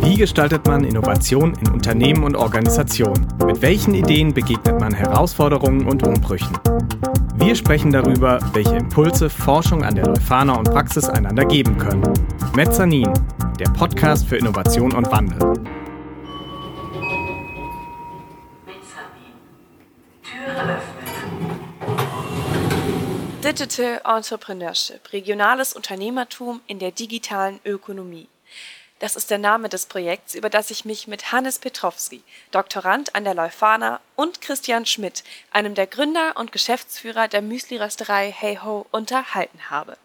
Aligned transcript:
Wie 0.00 0.16
gestaltet 0.16 0.66
man 0.66 0.84
Innovation 0.84 1.54
in 1.60 1.72
Unternehmen 1.72 2.22
und 2.22 2.36
Organisationen? 2.36 3.26
Mit 3.44 3.62
welchen 3.62 3.94
Ideen 3.94 4.32
begegnet 4.32 4.78
man 4.78 4.94
Herausforderungen 4.94 5.86
und 5.86 6.06
Umbrüchen? 6.06 6.56
Wir 7.34 7.56
sprechen 7.56 7.90
darüber, 7.90 8.38
welche 8.52 8.76
Impulse 8.76 9.28
Forschung 9.28 9.82
an 9.82 9.96
der 9.96 10.06
Leuphana 10.06 10.54
und 10.54 10.70
Praxis 10.70 11.08
einander 11.08 11.44
geben 11.44 11.76
können. 11.78 12.02
Mezzanin, 12.54 13.12
der 13.58 13.70
Podcast 13.70 14.28
für 14.28 14.36
Innovation 14.36 14.92
und 14.92 15.10
Wandel. 15.10 15.61
Digital 23.52 24.00
Entrepreneurship, 24.06 25.12
regionales 25.12 25.74
Unternehmertum 25.74 26.62
in 26.66 26.78
der 26.78 26.90
digitalen 26.90 27.60
Ökonomie. 27.66 28.26
Das 28.98 29.14
ist 29.14 29.30
der 29.30 29.36
Name 29.36 29.68
des 29.68 29.84
Projekts, 29.84 30.34
über 30.34 30.48
das 30.48 30.70
ich 30.70 30.86
mich 30.86 31.06
mit 31.06 31.32
Hannes 31.32 31.58
Petrowski, 31.58 32.22
Doktorand 32.50 33.14
an 33.14 33.24
der 33.24 33.34
Leuphana, 33.34 34.00
und 34.16 34.40
Christian 34.40 34.86
Schmidt, 34.86 35.22
einem 35.50 35.74
der 35.74 35.86
Gründer 35.86 36.38
und 36.38 36.50
Geschäftsführer 36.50 37.28
der 37.28 37.42
Müsli-Rösterei 37.42 38.32
Hey 38.32 38.58
Ho, 38.64 38.86
unterhalten 38.90 39.68
habe. 39.68 39.98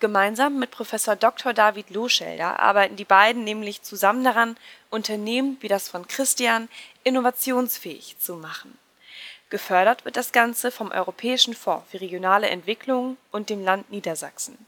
Gemeinsam 0.00 0.58
mit 0.58 0.70
Professor 0.70 1.14
Dr. 1.14 1.52
David 1.52 1.90
Lohschelder 1.90 2.58
arbeiten 2.58 2.96
die 2.96 3.04
beiden 3.04 3.44
nämlich 3.44 3.82
zusammen 3.82 4.24
daran, 4.24 4.56
Unternehmen 4.88 5.58
wie 5.60 5.68
das 5.68 5.90
von 5.90 6.08
Christian 6.08 6.70
innovationsfähig 7.04 8.16
zu 8.18 8.36
machen. 8.36 8.78
Gefördert 9.50 10.04
wird 10.04 10.18
das 10.18 10.32
Ganze 10.32 10.70
vom 10.70 10.90
Europäischen 10.90 11.54
Fonds 11.54 11.90
für 11.90 12.02
regionale 12.02 12.50
Entwicklung 12.50 13.16
und 13.32 13.48
dem 13.48 13.64
Land 13.64 13.90
Niedersachsen. 13.90 14.58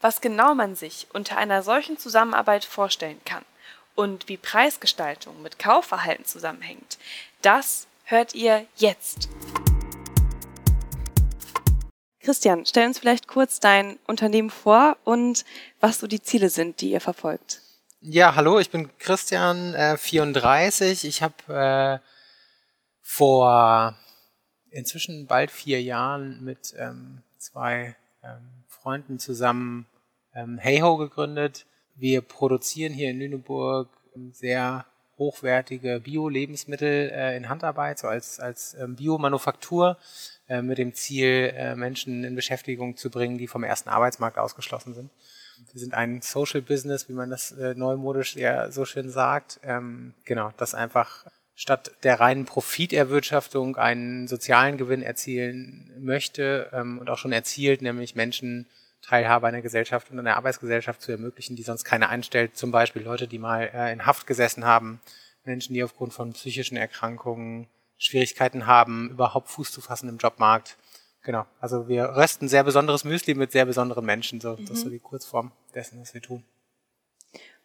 Was 0.00 0.20
genau 0.20 0.54
man 0.54 0.76
sich 0.76 1.08
unter 1.12 1.36
einer 1.36 1.64
solchen 1.64 1.98
Zusammenarbeit 1.98 2.64
vorstellen 2.64 3.20
kann 3.24 3.44
und 3.96 4.28
wie 4.28 4.36
Preisgestaltung 4.36 5.42
mit 5.42 5.58
Kaufverhalten 5.58 6.24
zusammenhängt, 6.24 6.98
das 7.42 7.88
hört 8.04 8.32
ihr 8.34 8.64
jetzt. 8.76 9.28
Christian, 12.20 12.66
stell 12.66 12.86
uns 12.86 13.00
vielleicht 13.00 13.26
kurz 13.26 13.58
dein 13.58 13.98
Unternehmen 14.06 14.50
vor 14.50 14.98
und 15.02 15.44
was 15.80 15.98
so 15.98 16.06
die 16.06 16.22
Ziele 16.22 16.48
sind, 16.48 16.80
die 16.80 16.92
ihr 16.92 17.00
verfolgt. 17.00 17.60
Ja, 18.02 18.36
hallo, 18.36 18.60
ich 18.60 18.70
bin 18.70 18.88
Christian, 18.98 19.74
äh, 19.74 19.96
34. 19.96 21.04
Ich 21.04 21.22
habe 21.22 22.00
äh, 22.02 22.09
vor 23.12 23.96
inzwischen 24.70 25.26
bald 25.26 25.50
vier 25.50 25.82
Jahren 25.82 26.44
mit 26.44 26.74
ähm, 26.78 27.22
zwei 27.38 27.96
ähm, 28.22 28.38
Freunden 28.68 29.18
zusammen 29.18 29.86
ähm, 30.32 30.58
Heyho 30.58 30.96
gegründet. 30.96 31.66
Wir 31.96 32.20
produzieren 32.20 32.92
hier 32.92 33.10
in 33.10 33.18
Lüneburg 33.18 33.88
sehr 34.30 34.86
hochwertige 35.18 35.98
Bio-Lebensmittel 35.98 37.10
äh, 37.10 37.36
in 37.36 37.48
Handarbeit, 37.48 37.98
so 37.98 38.06
als, 38.06 38.38
als 38.38 38.74
ähm, 38.74 38.94
Biomanufaktur, 38.94 39.98
äh, 40.48 40.62
mit 40.62 40.78
dem 40.78 40.94
Ziel, 40.94 41.52
äh, 41.56 41.74
Menschen 41.74 42.22
in 42.22 42.36
Beschäftigung 42.36 42.96
zu 42.96 43.10
bringen, 43.10 43.38
die 43.38 43.48
vom 43.48 43.64
ersten 43.64 43.88
Arbeitsmarkt 43.88 44.38
ausgeschlossen 44.38 44.94
sind. 44.94 45.10
Wir 45.72 45.80
sind 45.80 45.94
ein 45.94 46.22
Social 46.22 46.62
Business, 46.62 47.08
wie 47.08 47.14
man 47.14 47.28
das 47.28 47.50
äh, 47.50 47.74
neumodisch 47.74 48.36
ja 48.36 48.70
so 48.70 48.84
schön 48.84 49.10
sagt. 49.10 49.58
Ähm, 49.64 50.14
genau, 50.24 50.52
das 50.56 50.74
einfach 50.74 51.26
statt 51.60 51.92
der 52.04 52.18
reinen 52.18 52.46
Profiterwirtschaftung 52.46 53.76
einen 53.76 54.26
sozialen 54.28 54.78
Gewinn 54.78 55.02
erzielen 55.02 55.92
möchte 56.00 56.70
ähm, 56.72 56.98
und 56.98 57.10
auch 57.10 57.18
schon 57.18 57.32
erzielt, 57.32 57.82
nämlich 57.82 58.14
Menschen 58.14 58.66
Teilhabe 59.02 59.50
der 59.50 59.60
Gesellschaft 59.60 60.10
und 60.10 60.24
der 60.24 60.38
Arbeitsgesellschaft 60.38 61.02
zu 61.02 61.12
ermöglichen, 61.12 61.56
die 61.56 61.62
sonst 61.62 61.84
keiner 61.84 62.08
einstellt. 62.08 62.56
Zum 62.56 62.70
Beispiel 62.70 63.02
Leute, 63.02 63.28
die 63.28 63.38
mal 63.38 63.70
äh, 63.74 63.92
in 63.92 64.06
Haft 64.06 64.26
gesessen 64.26 64.64
haben, 64.64 65.02
Menschen, 65.44 65.74
die 65.74 65.84
aufgrund 65.84 66.14
von 66.14 66.32
psychischen 66.32 66.78
Erkrankungen 66.78 67.66
Schwierigkeiten 67.98 68.66
haben, 68.66 69.10
überhaupt 69.10 69.50
Fuß 69.50 69.70
zu 69.70 69.82
fassen 69.82 70.08
im 70.08 70.16
Jobmarkt. 70.16 70.78
Genau. 71.24 71.44
Also 71.60 71.88
wir 71.88 72.16
rösten 72.16 72.48
sehr 72.48 72.64
besonderes 72.64 73.04
Müsli 73.04 73.34
mit 73.34 73.52
sehr 73.52 73.66
besonderen 73.66 74.06
Menschen. 74.06 74.40
So, 74.40 74.56
mhm. 74.56 74.64
Das 74.64 74.70
ist 74.70 74.80
so 74.80 74.86
mhm. 74.86 74.92
die 74.92 74.98
Kurzform 75.00 75.52
dessen, 75.74 76.00
was 76.00 76.14
wir 76.14 76.22
tun. 76.22 76.42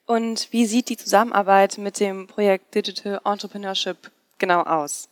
Und 0.05 0.47
wie 0.51 0.65
sieht 0.65 0.89
die 0.89 0.97
Zusammenarbeit 0.97 1.77
mit 1.77 1.99
dem 1.99 2.27
Projekt 2.27 2.75
Digital 2.75 3.19
Entrepreneurship 3.25 3.97
genau 4.37 4.61
aus? 4.61 5.09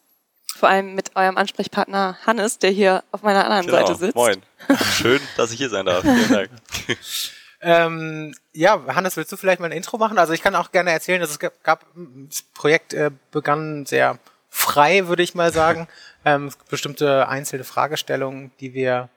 Vor 0.55 0.69
allem 0.69 0.93
mit 0.93 1.15
eurem 1.15 1.37
Ansprechpartner 1.37 2.17
Hannes, 2.27 2.59
der 2.59 2.69
hier 2.69 3.03
auf 3.11 3.23
meiner 3.23 3.43
anderen 3.45 3.65
genau. 3.65 3.87
Seite 3.87 3.95
sitzt. 3.95 4.15
Moin. 4.15 4.43
Schön, 4.93 5.19
dass 5.35 5.51
ich 5.51 5.57
hier 5.57 5.69
sein 5.69 5.85
darf. 5.85 6.01
Vielen 6.01 6.29
Dank. 6.31 6.49
Ähm, 7.65 8.35
ja, 8.51 8.93
Hannes, 8.93 9.15
willst 9.15 9.31
du 9.31 9.37
vielleicht 9.37 9.61
mal 9.61 9.67
ein 9.67 9.77
Intro 9.77 9.97
machen? 9.97 10.17
Also 10.17 10.33
ich 10.33 10.41
kann 10.41 10.53
auch 10.53 10.73
gerne 10.73 10.91
erzählen, 10.91 11.21
dass 11.21 11.29
es 11.29 11.39
gab, 11.39 11.85
das 11.95 12.41
Projekt 12.53 12.93
äh, 12.93 13.09
begann 13.31 13.85
sehr 13.85 14.19
frei, 14.49 15.07
würde 15.07 15.23
ich 15.23 15.33
mal 15.33 15.53
sagen. 15.53 15.87
ähm, 16.25 16.51
bestimmte 16.69 17.29
einzelne 17.29 17.63
Fragestellungen, 17.63 18.51
die 18.59 18.73
wir, 18.73 19.07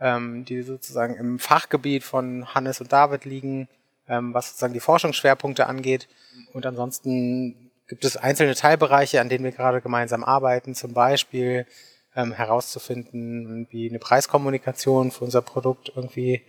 ähm, 0.00 0.46
die 0.46 0.62
sozusagen 0.62 1.16
im 1.16 1.38
Fachgebiet 1.38 2.02
von 2.02 2.54
Hannes 2.54 2.80
und 2.80 2.90
David 2.90 3.26
liegen, 3.26 3.68
ähm, 4.12 4.34
was 4.34 4.48
sozusagen 4.48 4.74
die 4.74 4.80
Forschungsschwerpunkte 4.80 5.66
angeht. 5.66 6.06
Und 6.52 6.66
ansonsten 6.66 7.70
gibt 7.88 8.04
es 8.04 8.16
einzelne 8.16 8.54
Teilbereiche, 8.54 9.20
an 9.20 9.28
denen 9.28 9.44
wir 9.44 9.52
gerade 9.52 9.80
gemeinsam 9.80 10.22
arbeiten, 10.22 10.74
zum 10.74 10.92
Beispiel 10.92 11.66
ähm, 12.14 12.32
herauszufinden, 12.32 13.66
wie 13.70 13.88
eine 13.88 13.98
Preiskommunikation 13.98 15.10
für 15.10 15.24
unser 15.24 15.40
Produkt 15.40 15.92
irgendwie 15.96 16.42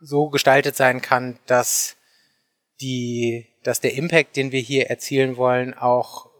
so 0.00 0.28
gestaltet 0.30 0.76
sein 0.76 1.02
kann, 1.02 1.38
dass 1.46 1.96
die, 2.80 3.46
dass 3.64 3.80
der 3.80 3.94
Impact, 3.94 4.36
den 4.36 4.52
wir 4.52 4.60
hier 4.60 4.88
erzielen 4.88 5.36
wollen, 5.36 5.74
auch 5.74 6.30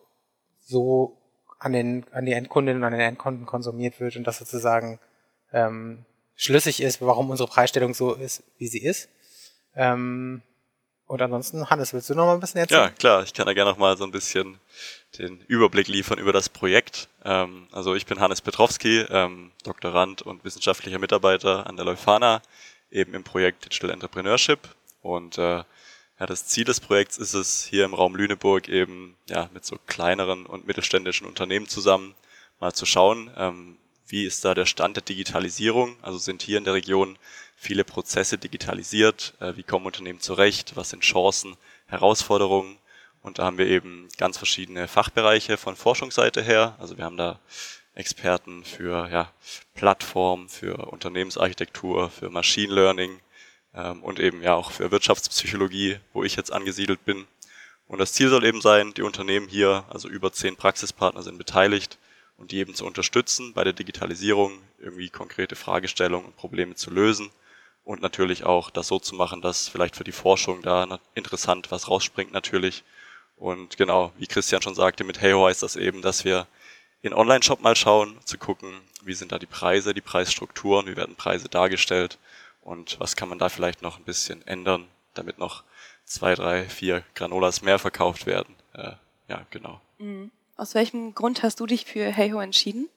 so 0.64 1.18
an 1.58 1.72
den, 1.72 2.04
an 2.12 2.26
die 2.26 2.32
Endkundinnen 2.32 2.82
und 2.82 2.86
an 2.86 2.92
den 2.92 3.00
Endkunden 3.00 3.46
konsumiert 3.46 3.98
wird 3.98 4.16
und 4.16 4.24
das 4.24 4.38
sozusagen 4.38 5.00
ähm, 5.52 6.04
schlüssig 6.36 6.82
ist, 6.82 7.00
warum 7.00 7.30
unsere 7.30 7.48
Preisstellung 7.48 7.94
so 7.94 8.14
ist, 8.14 8.44
wie 8.58 8.68
sie 8.68 8.82
ist. 8.82 9.08
Ähm, 9.76 10.42
und 11.06 11.22
ansonsten, 11.22 11.70
Hannes, 11.70 11.92
willst 11.92 12.10
du 12.10 12.14
noch 12.14 12.26
mal 12.26 12.34
ein 12.34 12.40
bisschen 12.40 12.60
erzählen? 12.60 12.80
Ja, 12.80 12.90
klar. 12.90 13.22
Ich 13.22 13.32
kann 13.32 13.46
da 13.46 13.52
gerne 13.52 13.70
noch 13.70 13.78
mal 13.78 13.96
so 13.96 14.04
ein 14.04 14.10
bisschen 14.10 14.58
den 15.18 15.40
Überblick 15.42 15.86
liefern 15.86 16.18
über 16.18 16.32
das 16.32 16.48
Projekt. 16.48 17.08
Ähm, 17.24 17.68
also 17.70 17.94
ich 17.94 18.06
bin 18.06 18.18
Hannes 18.18 18.40
Petrowski, 18.40 19.06
ähm, 19.08 19.52
Doktorand 19.62 20.22
und 20.22 20.44
wissenschaftlicher 20.44 20.98
Mitarbeiter 20.98 21.66
an 21.68 21.76
der 21.76 21.84
Leuphana, 21.84 22.42
eben 22.90 23.14
im 23.14 23.22
Projekt 23.22 23.64
Digital 23.66 23.90
Entrepreneurship. 23.90 24.58
Und 25.00 25.38
äh, 25.38 25.62
ja, 26.18 26.26
das 26.26 26.46
Ziel 26.46 26.64
des 26.64 26.80
Projekts 26.80 27.18
ist 27.18 27.34
es, 27.34 27.64
hier 27.64 27.84
im 27.84 27.94
Raum 27.94 28.16
Lüneburg 28.16 28.68
eben 28.68 29.16
ja 29.28 29.48
mit 29.54 29.64
so 29.64 29.76
kleineren 29.86 30.44
und 30.46 30.66
mittelständischen 30.66 31.26
Unternehmen 31.26 31.68
zusammen 31.68 32.14
mal 32.58 32.72
zu 32.72 32.86
schauen, 32.86 33.30
ähm, 33.36 33.76
wie 34.08 34.24
ist 34.24 34.44
da 34.44 34.54
der 34.54 34.66
Stand 34.66 34.96
der 34.96 35.02
Digitalisierung? 35.02 35.96
Also 36.02 36.18
sind 36.18 36.42
hier 36.42 36.58
in 36.58 36.64
der 36.64 36.74
Region 36.74 37.18
viele 37.56 37.84
Prozesse 37.84 38.38
digitalisiert, 38.38 39.34
äh, 39.40 39.56
wie 39.56 39.62
kommen 39.62 39.86
Unternehmen 39.86 40.20
zurecht, 40.20 40.76
was 40.76 40.90
sind 40.90 41.02
Chancen, 41.02 41.56
Herausforderungen. 41.86 42.78
Und 43.22 43.38
da 43.38 43.44
haben 43.44 43.58
wir 43.58 43.66
eben 43.66 44.08
ganz 44.18 44.38
verschiedene 44.38 44.86
Fachbereiche 44.86 45.56
von 45.56 45.74
Forschungsseite 45.74 46.42
her. 46.42 46.76
Also 46.78 46.96
wir 46.96 47.04
haben 47.04 47.16
da 47.16 47.40
Experten 47.94 48.62
für 48.62 49.08
ja, 49.10 49.32
Plattform, 49.74 50.48
für 50.48 50.92
Unternehmensarchitektur, 50.92 52.10
für 52.10 52.30
Machine 52.30 52.72
Learning 52.72 53.18
ähm, 53.74 54.02
und 54.04 54.20
eben 54.20 54.42
ja 54.42 54.54
auch 54.54 54.70
für 54.70 54.90
Wirtschaftspsychologie, 54.90 55.98
wo 56.12 56.22
ich 56.22 56.36
jetzt 56.36 56.52
angesiedelt 56.52 57.04
bin. 57.04 57.26
Und 57.88 57.98
das 57.98 58.12
Ziel 58.12 58.28
soll 58.28 58.44
eben 58.44 58.60
sein, 58.60 58.92
die 58.94 59.02
Unternehmen 59.02 59.48
hier, 59.48 59.84
also 59.88 60.08
über 60.08 60.32
zehn 60.32 60.56
Praxispartner 60.56 61.22
sind 61.22 61.38
beteiligt, 61.38 61.98
und 62.36 62.50
die 62.50 62.58
eben 62.58 62.74
zu 62.74 62.84
unterstützen 62.84 63.54
bei 63.54 63.64
der 63.64 63.72
Digitalisierung, 63.72 64.58
irgendwie 64.78 65.08
konkrete 65.08 65.56
Fragestellungen 65.56 66.26
und 66.26 66.36
Probleme 66.36 66.74
zu 66.74 66.90
lösen 66.90 67.30
und 67.86 68.02
natürlich 68.02 68.42
auch 68.42 68.68
das 68.70 68.88
so 68.88 68.98
zu 68.98 69.14
machen, 69.14 69.40
dass 69.40 69.68
vielleicht 69.68 69.94
für 69.94 70.02
die 70.02 70.10
Forschung 70.12 70.60
da 70.60 70.98
interessant 71.14 71.70
was 71.70 71.88
rausspringt 71.88 72.32
natürlich. 72.32 72.82
Und 73.36 73.76
genau, 73.76 74.12
wie 74.18 74.26
Christian 74.26 74.60
schon 74.60 74.74
sagte, 74.74 75.04
mit 75.04 75.22
Heyo 75.22 75.46
heißt 75.46 75.62
das 75.62 75.76
eben, 75.76 76.02
dass 76.02 76.24
wir 76.24 76.48
in 77.02 77.14
Online-Shop 77.14 77.60
mal 77.60 77.76
schauen, 77.76 78.18
zu 78.24 78.38
gucken, 78.38 78.80
wie 79.04 79.14
sind 79.14 79.30
da 79.30 79.38
die 79.38 79.46
Preise, 79.46 79.94
die 79.94 80.00
Preisstrukturen, 80.00 80.88
wie 80.88 80.96
werden 80.96 81.14
Preise 81.14 81.48
dargestellt 81.48 82.18
und 82.60 82.98
was 82.98 83.14
kann 83.14 83.28
man 83.28 83.38
da 83.38 83.48
vielleicht 83.48 83.82
noch 83.82 83.98
ein 83.98 84.04
bisschen 84.04 84.44
ändern, 84.48 84.88
damit 85.14 85.38
noch 85.38 85.62
zwei, 86.04 86.34
drei, 86.34 86.64
vier 86.64 87.04
Granolas 87.14 87.62
mehr 87.62 87.78
verkauft 87.78 88.26
werden. 88.26 88.56
Äh, 88.72 88.94
ja, 89.28 89.46
genau. 89.50 89.80
Mhm. 89.98 90.32
Aus 90.56 90.74
welchem 90.74 91.14
Grund 91.14 91.44
hast 91.44 91.60
du 91.60 91.66
dich 91.66 91.84
für 91.84 92.10
Heyho 92.10 92.40
entschieden? 92.40 92.88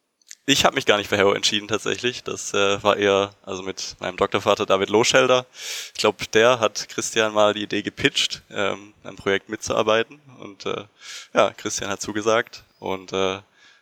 Ich 0.46 0.66
habe 0.66 0.76
mich 0.76 0.86
gar 0.86 0.98
nicht 0.98 1.10
für 1.10 1.18
Hero 1.18 1.34
entschieden 1.34 1.68
tatsächlich. 1.68 2.24
Das 2.24 2.54
äh, 2.54 2.82
war 2.82 2.98
eher, 2.98 3.32
also 3.46 3.62
mit 3.62 3.96
meinem 4.00 4.18
Doktorvater 4.18 4.66
David 4.66 4.90
Lohschelder. 4.90 5.46
Ich 5.94 6.00
glaube, 6.00 6.26
der 6.34 6.60
hat 6.60 6.90
Christian 6.90 7.34
mal 7.34 7.54
die 7.54 7.64
Idee 7.64 7.84
gepitcht, 7.84 8.42
ähm, 8.50 8.94
ein 9.04 9.16
Projekt 9.16 9.50
mitzuarbeiten. 9.50 10.20
Und 10.40 10.66
äh, 10.66 10.86
ja, 11.34 11.52
Christian 11.52 11.92
hat 11.92 12.02
zugesagt. 12.02 12.64
Und 12.80 13.14
äh, 13.14 13.40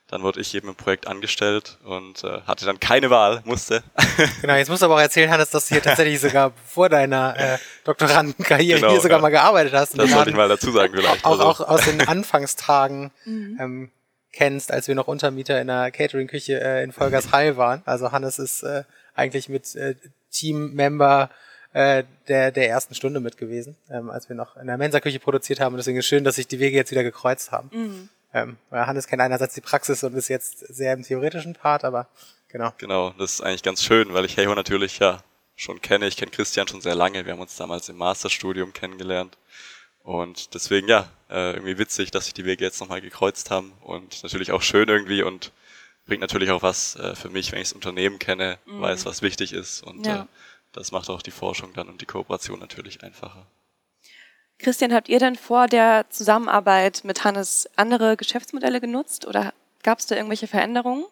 dann 0.10 0.24
wurde 0.24 0.40
ich 0.40 0.56
eben 0.56 0.70
im 0.70 0.76
Projekt 0.76 1.06
angestellt 1.06 1.78
und 1.84 2.24
äh, 2.24 2.42
hatte 2.48 2.66
dann 2.66 2.80
keine 2.80 3.10
Wahl, 3.10 3.42
musste. 3.44 3.84
Genau, 4.42 4.56
jetzt 4.56 4.70
musst 4.70 4.82
du 4.82 4.86
aber 4.86 4.96
auch 4.96 5.02
erzählen, 5.02 5.30
Hannes, 5.30 5.50
dass 5.50 5.68
du 5.68 5.76
hier 5.76 5.84
tatsächlich 5.84 6.20
sogar 6.20 6.54
vor 6.66 6.90
deiner 6.90 7.38
äh, 7.38 7.58
Doktorandenkarriere 7.84 8.80
genau, 8.80 8.92
hier 8.92 9.02
sogar 9.02 9.18
ja. 9.18 9.22
mal 9.22 9.30
gearbeitet 9.30 9.74
hast. 9.74 9.98
Das 9.98 10.10
sollte 10.10 10.30
ich 10.30 10.36
mal 10.36 10.48
dazu 10.48 10.72
sagen 10.72 10.94
vielleicht. 10.96 11.26
Auch, 11.26 11.32
also. 11.32 11.44
auch 11.44 11.60
aus 11.60 11.82
den 11.82 12.02
Anfangstagen 12.08 13.12
mhm. 13.26 13.58
ähm, 13.60 13.92
kennst, 14.38 14.72
als 14.72 14.88
wir 14.88 14.94
noch 14.94 15.08
Untermieter 15.08 15.60
in 15.60 15.68
der 15.68 15.90
Catering-Küche 15.92 16.62
äh, 16.62 16.84
in 16.84 16.92
Volgers 16.92 17.32
Hall 17.32 17.58
waren. 17.58 17.82
Also 17.86 18.12
Hannes 18.12 18.38
ist 18.38 18.62
äh, 18.64 18.84
eigentlich 19.16 19.50
mit 19.50 19.76
äh, 19.76 19.96
Team-Member 20.32 21.32
äh, 21.74 22.04
der, 22.28 22.52
der 22.52 22.70
ersten 22.70 22.94
Stunde 22.94 23.20
mit 23.20 23.38
gewesen, 23.38 23.76
ähm, 23.90 24.10
als 24.12 24.30
wir 24.30 24.36
noch 24.36 24.56
in 24.58 24.68
der 24.68 24.78
Mensa-Küche 24.78 25.20
produziert 25.20 25.60
haben. 25.60 25.74
Und 25.74 25.78
deswegen 25.78 25.98
ist 25.98 26.06
schön, 26.06 26.24
dass 26.24 26.36
sich 26.36 26.48
die 26.48 26.60
Wege 26.60 26.78
jetzt 26.78 26.92
wieder 26.92 27.04
gekreuzt 27.04 27.52
haben. 27.52 27.70
Mhm. 27.74 28.10
Ähm, 28.34 28.58
Hannes 28.72 29.08
kennt 29.08 29.22
einerseits 29.22 29.56
die 29.56 29.62
Praxis 29.62 30.04
und 30.04 30.14
ist 30.14 30.28
jetzt 30.28 30.60
sehr 30.60 30.94
im 30.94 31.02
theoretischen 31.02 31.54
Part, 31.54 31.84
aber 31.84 32.08
genau. 32.50 32.74
Genau, 32.78 33.14
das 33.18 33.36
ist 33.36 33.42
eigentlich 33.42 33.64
ganz 33.64 33.84
schön, 33.84 34.14
weil 34.14 34.26
ich 34.26 34.38
Heyo 34.38 34.54
natürlich 34.54 35.00
ja 35.00 35.24
schon 35.56 35.82
kenne. 35.82 36.08
Ich 36.08 36.18
kenne 36.18 36.32
Christian 36.32 36.68
schon 36.68 36.82
sehr 36.82 36.96
lange. 36.96 37.26
Wir 37.26 37.34
haben 37.34 37.42
uns 37.42 37.56
damals 37.56 37.90
im 37.90 37.98
Masterstudium 37.98 38.74
kennengelernt. 38.74 39.38
Und 40.08 40.54
deswegen, 40.54 40.88
ja, 40.88 41.10
äh, 41.30 41.52
irgendwie 41.52 41.78
witzig, 41.78 42.12
dass 42.12 42.24
sich 42.24 42.34
die 42.34 42.46
Wege 42.46 42.64
jetzt 42.64 42.80
nochmal 42.80 43.02
gekreuzt 43.02 43.52
haben 43.52 43.74
und 43.82 44.24
natürlich 44.24 44.54
auch 44.54 44.62
schön 44.62 44.88
irgendwie 44.88 45.22
und 45.22 45.52
bringt 46.06 46.22
natürlich 46.22 46.50
auch 46.50 46.62
was 46.62 46.96
äh, 46.96 47.14
für 47.14 47.30
mich, 47.30 47.52
wenn 47.52 47.60
ich 47.60 47.68
das 47.68 47.74
Unternehmen 47.74 48.18
kenne, 48.18 48.58
mhm. 48.68 48.80
weiß, 48.80 49.06
was 49.06 49.22
wichtig 49.22 49.52
ist 49.52 49.84
und 49.84 50.06
ja. 50.06 50.22
äh, 50.22 50.26
das 50.72 50.94
macht 50.94 51.10
auch 51.10 51.22
die 51.22 51.32
Forschung 51.32 51.74
dann 51.74 51.90
und 51.90 52.00
die 52.00 52.06
Kooperation 52.06 52.58
natürlich 52.58 53.04
einfacher. 53.04 53.48
Christian, 54.60 54.94
habt 54.94 55.10
ihr 55.10 55.20
denn 55.20 55.36
vor 55.36 55.68
der 55.68 56.06
Zusammenarbeit 56.10 57.02
mit 57.04 57.26
Hannes 57.26 57.70
andere 57.76 58.16
Geschäftsmodelle 58.16 58.80
genutzt 58.80 59.28
oder 59.28 59.54
gab 59.84 60.00
es 60.00 60.06
da 60.06 60.16
irgendwelche 60.16 60.48
Veränderungen? 60.48 61.04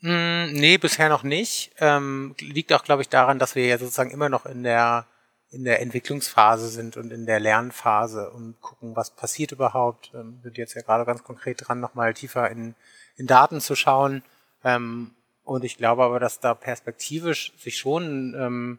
Mm, 0.00 0.52
nee, 0.52 0.76
bisher 0.76 1.08
noch 1.08 1.22
nicht. 1.22 1.70
Ähm, 1.78 2.34
liegt 2.40 2.74
auch, 2.74 2.84
glaube 2.84 3.00
ich, 3.00 3.08
daran, 3.08 3.38
dass 3.38 3.54
wir 3.54 3.64
ja 3.64 3.78
sozusagen 3.78 4.10
immer 4.10 4.28
noch 4.28 4.44
in 4.44 4.64
der 4.64 5.06
in 5.52 5.64
der 5.64 5.80
Entwicklungsphase 5.80 6.68
sind 6.68 6.96
und 6.96 7.12
in 7.12 7.26
der 7.26 7.38
Lernphase 7.38 8.30
und 8.30 8.60
gucken, 8.60 8.96
was 8.96 9.10
passiert 9.10 9.52
überhaupt. 9.52 10.10
Ähm, 10.14 10.40
sind 10.42 10.56
jetzt 10.56 10.74
ja 10.74 10.82
gerade 10.82 11.04
ganz 11.04 11.22
konkret 11.22 11.68
dran, 11.68 11.80
nochmal 11.80 12.14
tiefer 12.14 12.50
in, 12.50 12.74
in 13.16 13.26
Daten 13.26 13.60
zu 13.60 13.76
schauen. 13.76 14.22
Ähm, 14.64 15.12
und 15.44 15.64
ich 15.64 15.76
glaube 15.76 16.04
aber, 16.04 16.20
dass 16.20 16.40
da 16.40 16.54
perspektivisch 16.54 17.52
sich 17.58 17.76
schon 17.76 18.34
ähm, 18.38 18.78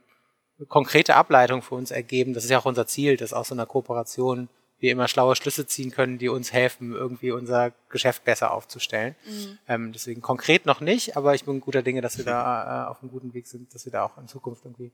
konkrete 0.68 1.16
Ableitungen 1.16 1.62
für 1.62 1.75
uns 1.75 1.92
ergeben. 1.92 2.34
Das 2.34 2.44
ist 2.44 2.50
ja 2.50 2.60
auch 2.60 2.66
unser 2.66 2.88
Ziel, 2.88 3.18
dass 3.18 3.34
aus 3.34 3.50
so 3.50 3.56
einer 3.56 3.66
Kooperation 3.66 4.50
wir 4.80 4.92
immer 4.92 5.08
schlaue 5.08 5.36
Schlüsse 5.36 5.66
ziehen 5.66 5.92
können, 5.92 6.18
die 6.18 6.28
uns 6.28 6.52
helfen, 6.52 6.94
irgendwie 6.94 7.31
unser 7.31 7.72
Geschäft 7.90 8.26
besser 8.26 8.52
aufzustellen. 8.52 9.16
Mhm. 9.26 9.58
Ähm, 9.68 9.92
deswegen 9.94 10.22
konkret 10.22 10.66
noch 10.66 10.81
nicht, 10.81 11.16
aber 11.16 11.36
ich 11.36 11.46
bin 11.46 11.62
guter 11.62 11.84
Dinge, 11.84 12.02
dass 12.02 12.18
wir 12.18 12.26
da 12.26 12.86
äh, 12.86 12.90
auf 12.90 13.02
einem 13.02 13.12
guten 13.12 13.34
Weg 13.34 13.48
sind, 13.48 13.74
dass 13.74 13.86
wir 13.86 13.92
da 13.92 14.04
auch 14.04 14.18
in 14.18 14.28
Zukunft 14.28 14.66
irgendwie 14.66 14.92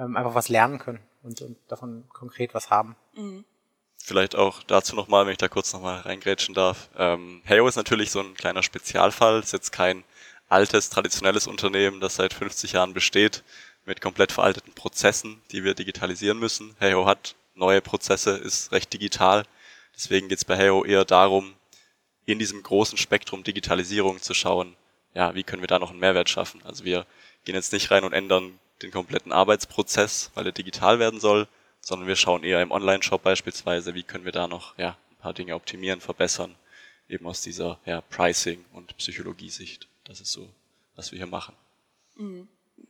ähm, 0.00 0.16
einfach 0.16 0.34
was 0.34 0.48
lernen 0.48 0.78
können 0.78 1.00
und, 1.22 1.40
und 1.42 1.56
davon 1.68 2.04
konkret 2.08 2.54
was 2.54 2.70
haben. 2.70 2.96
Mhm. 3.14 3.44
Vielleicht 4.02 4.34
auch 4.34 4.62
dazu 4.62 4.96
nochmal, 4.96 5.26
wenn 5.26 5.32
ich 5.32 5.38
da 5.38 5.48
kurz 5.48 5.72
nochmal 5.72 6.00
reingrätschen 6.00 6.54
darf. 6.54 6.88
Ähm, 6.96 7.42
Heyo 7.44 7.68
ist 7.68 7.76
natürlich 7.76 8.10
so 8.10 8.20
ein 8.20 8.34
kleiner 8.34 8.62
Spezialfall, 8.62 9.40
ist 9.40 9.52
jetzt 9.52 9.72
kein 9.72 10.04
altes, 10.48 10.88
traditionelles 10.88 11.46
Unternehmen, 11.46 12.00
das 12.00 12.16
seit 12.16 12.32
50 12.32 12.72
Jahren 12.72 12.94
besteht, 12.94 13.44
mit 13.84 14.00
komplett 14.00 14.32
veralteten 14.32 14.72
Prozessen, 14.72 15.40
die 15.52 15.64
wir 15.64 15.74
digitalisieren 15.74 16.38
müssen. 16.38 16.74
Heyo 16.80 17.06
hat 17.06 17.36
neue 17.54 17.82
Prozesse, 17.82 18.30
ist 18.36 18.72
recht 18.72 18.92
digital. 18.92 19.44
Deswegen 19.94 20.28
geht 20.28 20.38
es 20.38 20.44
bei 20.44 20.56
Heyo 20.56 20.84
eher 20.84 21.04
darum, 21.04 21.54
in 22.24 22.38
diesem 22.38 22.62
großen 22.62 22.96
Spektrum 22.96 23.44
Digitalisierung 23.44 24.20
zu 24.20 24.34
schauen, 24.34 24.76
ja, 25.14 25.34
wie 25.34 25.42
können 25.42 25.62
wir 25.62 25.66
da 25.66 25.78
noch 25.78 25.90
einen 25.90 25.98
Mehrwert 25.98 26.30
schaffen. 26.30 26.62
Also 26.64 26.84
wir 26.84 27.04
gehen 27.44 27.54
jetzt 27.54 27.72
nicht 27.72 27.90
rein 27.90 28.04
und 28.04 28.12
ändern 28.12 28.58
den 28.82 28.90
kompletten 28.90 29.32
Arbeitsprozess, 29.32 30.30
weil 30.34 30.46
er 30.46 30.52
digital 30.52 30.98
werden 30.98 31.20
soll, 31.20 31.48
sondern 31.80 32.08
wir 32.08 32.16
schauen 32.16 32.44
eher 32.44 32.62
im 32.62 32.70
Online-Shop 32.70 33.22
beispielsweise, 33.22 33.94
wie 33.94 34.02
können 34.02 34.24
wir 34.24 34.32
da 34.32 34.46
noch 34.46 34.76
ja, 34.78 34.96
ein 35.10 35.16
paar 35.16 35.34
Dinge 35.34 35.54
optimieren, 35.54 36.00
verbessern, 36.00 36.54
eben 37.08 37.26
aus 37.26 37.42
dieser 37.42 37.78
ja, 37.84 38.00
Pricing- 38.02 38.64
und 38.72 38.96
Psychologie-Sicht. 38.96 39.88
Das 40.04 40.20
ist 40.20 40.32
so, 40.32 40.48
was 40.96 41.12
wir 41.12 41.18
hier 41.18 41.26
machen. 41.26 41.54
Mhm. 42.16 42.48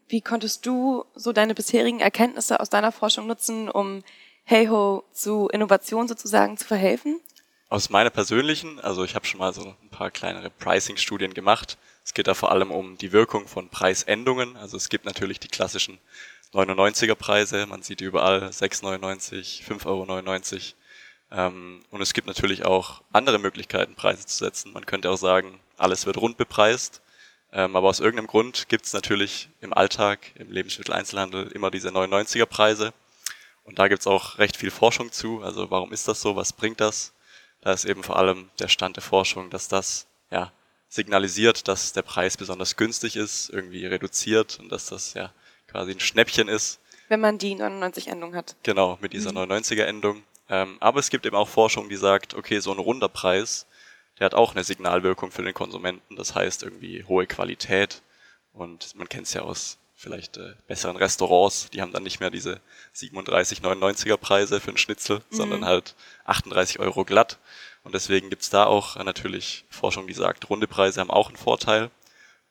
Wie 0.09 0.21
konntest 0.21 0.67
du 0.67 1.05
so 1.15 1.33
deine 1.33 1.55
bisherigen 1.55 2.01
Erkenntnisse 2.01 2.61
aus 2.61 2.71
deiner 2.71 2.93
Forschung 2.93 3.27
nutzen, 3.27 3.69
um 3.69 4.03
Heyho 4.45 5.05
zu 5.13 5.49
Innovation 5.49 6.09
sozusagen 6.09 6.57
zu 6.57 6.67
verhelfen? 6.67 7.21
Aus 7.69 7.91
meiner 7.91 8.11
persönlichen, 8.11 8.81
also 8.81 9.05
ich 9.05 9.15
habe 9.15 9.25
schon 9.25 9.39
mal 9.39 9.53
so 9.55 9.77
ein 9.81 9.89
paar 9.91 10.11
kleinere 10.11 10.51
Pricing-Studien 10.51 11.35
gemacht. 11.35 11.79
Es 12.11 12.15
geht 12.15 12.27
da 12.27 12.35
vor 12.35 12.51
allem 12.51 12.73
um 12.73 12.99
die 12.99 13.13
Wirkung 13.13 13.47
von 13.47 13.69
Preisendungen. 13.69 14.57
Also 14.57 14.77
es 14.77 14.89
gibt 14.89 15.05
natürlich 15.05 15.39
die 15.39 15.47
klassischen 15.47 16.01
99er 16.53 17.15
Preise, 17.15 17.67
man 17.67 17.83
sieht 17.83 18.01
überall 18.01 18.49
6,99, 18.49 19.63
5,99 19.63 19.85
Euro. 19.87 21.47
Ähm, 21.47 21.85
und 21.93 22.01
es 22.01 22.13
gibt 22.13 22.27
natürlich 22.27 22.65
auch 22.65 23.03
andere 23.13 23.39
Möglichkeiten, 23.39 23.95
Preise 23.95 24.27
zu 24.27 24.39
setzen. 24.39 24.73
Man 24.73 24.87
könnte 24.87 25.09
auch 25.09 25.19
sagen, 25.19 25.61
alles 25.77 26.05
wird 26.05 26.17
rund 26.17 26.37
bepreist. 26.37 27.01
Ähm, 27.53 27.77
aber 27.77 27.87
aus 27.89 28.01
irgendeinem 28.01 28.27
Grund 28.27 28.69
gibt 28.69 28.87
es 28.87 28.93
natürlich 28.93 29.49
im 29.61 29.73
Alltag, 29.73 30.33
im 30.35 30.51
Lebensmitteleinzelhandel 30.51 31.53
immer 31.53 31.71
diese 31.71 31.91
99er 31.91 32.47
Preise. 32.47 32.93
Und 33.63 33.79
da 33.79 33.87
gibt 33.87 34.01
es 34.01 34.09
auch 34.09 34.39
recht 34.39 34.57
viel 34.57 34.73
Forschung 34.73 35.13
zu. 35.13 35.45
Also 35.45 35.71
warum 35.71 35.93
ist 35.93 36.09
das 36.09 36.21
so? 36.21 36.35
Was 36.35 36.55
bringt 36.55 36.81
das? 36.81 37.13
Da 37.61 37.73
ist 37.73 37.85
eben 37.85 38.03
vor 38.03 38.17
allem 38.17 38.51
der 38.59 38.67
Stand 38.67 38.97
der 38.97 39.05
Forschung, 39.05 39.49
dass 39.51 39.69
das 39.69 40.09
ja 40.33 40.51
signalisiert, 40.91 41.69
dass 41.69 41.95
der 41.95 42.03
Preis 42.03 42.37
besonders 42.37 42.77
günstig 42.77 43.17
ist, 43.17 43.49
irgendwie 43.49 43.87
reduziert 43.87 44.59
und 44.61 44.71
dass 44.71 44.87
das 44.87 45.15
ja 45.15 45.33
quasi 45.69 45.93
ein 45.93 46.01
Schnäppchen 46.01 46.49
ist. 46.49 46.81
Wenn 47.09 47.21
man 47.21 47.39
die 47.39 47.55
99-Endung 47.55 48.35
hat. 48.35 48.57
Genau, 48.63 48.99
mit 49.01 49.13
dieser 49.13 49.31
mhm. 49.31 49.53
99er-Endung. 49.53 50.23
Ähm, 50.49 50.77
aber 50.81 50.99
es 50.99 51.11
gibt 51.11 51.25
eben 51.25 51.37
auch 51.37 51.49
Forschung, 51.49 51.89
die 51.89 51.97
sagt, 51.97 52.35
okay, 52.35 52.59
so 52.59 52.73
ein 52.73 52.79
runder 52.79 53.09
Preis, 53.09 53.67
der 54.19 54.27
hat 54.27 54.35
auch 54.35 54.55
eine 54.55 54.65
Signalwirkung 54.65 55.31
für 55.31 55.43
den 55.43 55.55
Konsumenten. 55.55 56.17
Das 56.17 56.35
heißt 56.35 56.65
irgendwie 56.65 57.05
hohe 57.05 57.27
Qualität. 57.27 58.03
Und 58.53 58.95
man 58.97 59.09
kennt 59.09 59.27
es 59.29 59.33
ja 59.33 59.43
aus 59.43 59.79
vielleicht 59.95 60.39
äh, 60.39 60.55
besseren 60.67 60.97
Restaurants, 60.97 61.69
die 61.71 61.83
haben 61.83 61.93
dann 61.93 62.03
nicht 62.03 62.21
mehr 62.21 62.31
diese 62.31 62.61
37,99er 62.97 64.17
Preise 64.17 64.59
für 64.59 64.69
einen 64.69 64.79
Schnitzel, 64.79 65.19
mhm. 65.31 65.37
sondern 65.37 65.65
halt 65.67 65.95
38 66.25 66.81
Euro 66.81 67.05
glatt. 67.05 67.39
Und 67.83 67.95
deswegen 67.95 68.31
gibt's 68.31 68.51
da 68.51 68.65
auch 68.65 68.97
natürlich 68.97 69.65
Forschung, 69.71 70.07
die 70.07 70.13
sagt, 70.13 70.51
runde 70.51 70.67
Preise 70.67 71.01
haben 71.01 71.11
auch 71.11 71.29
einen 71.29 71.37
Vorteil. 71.37 71.91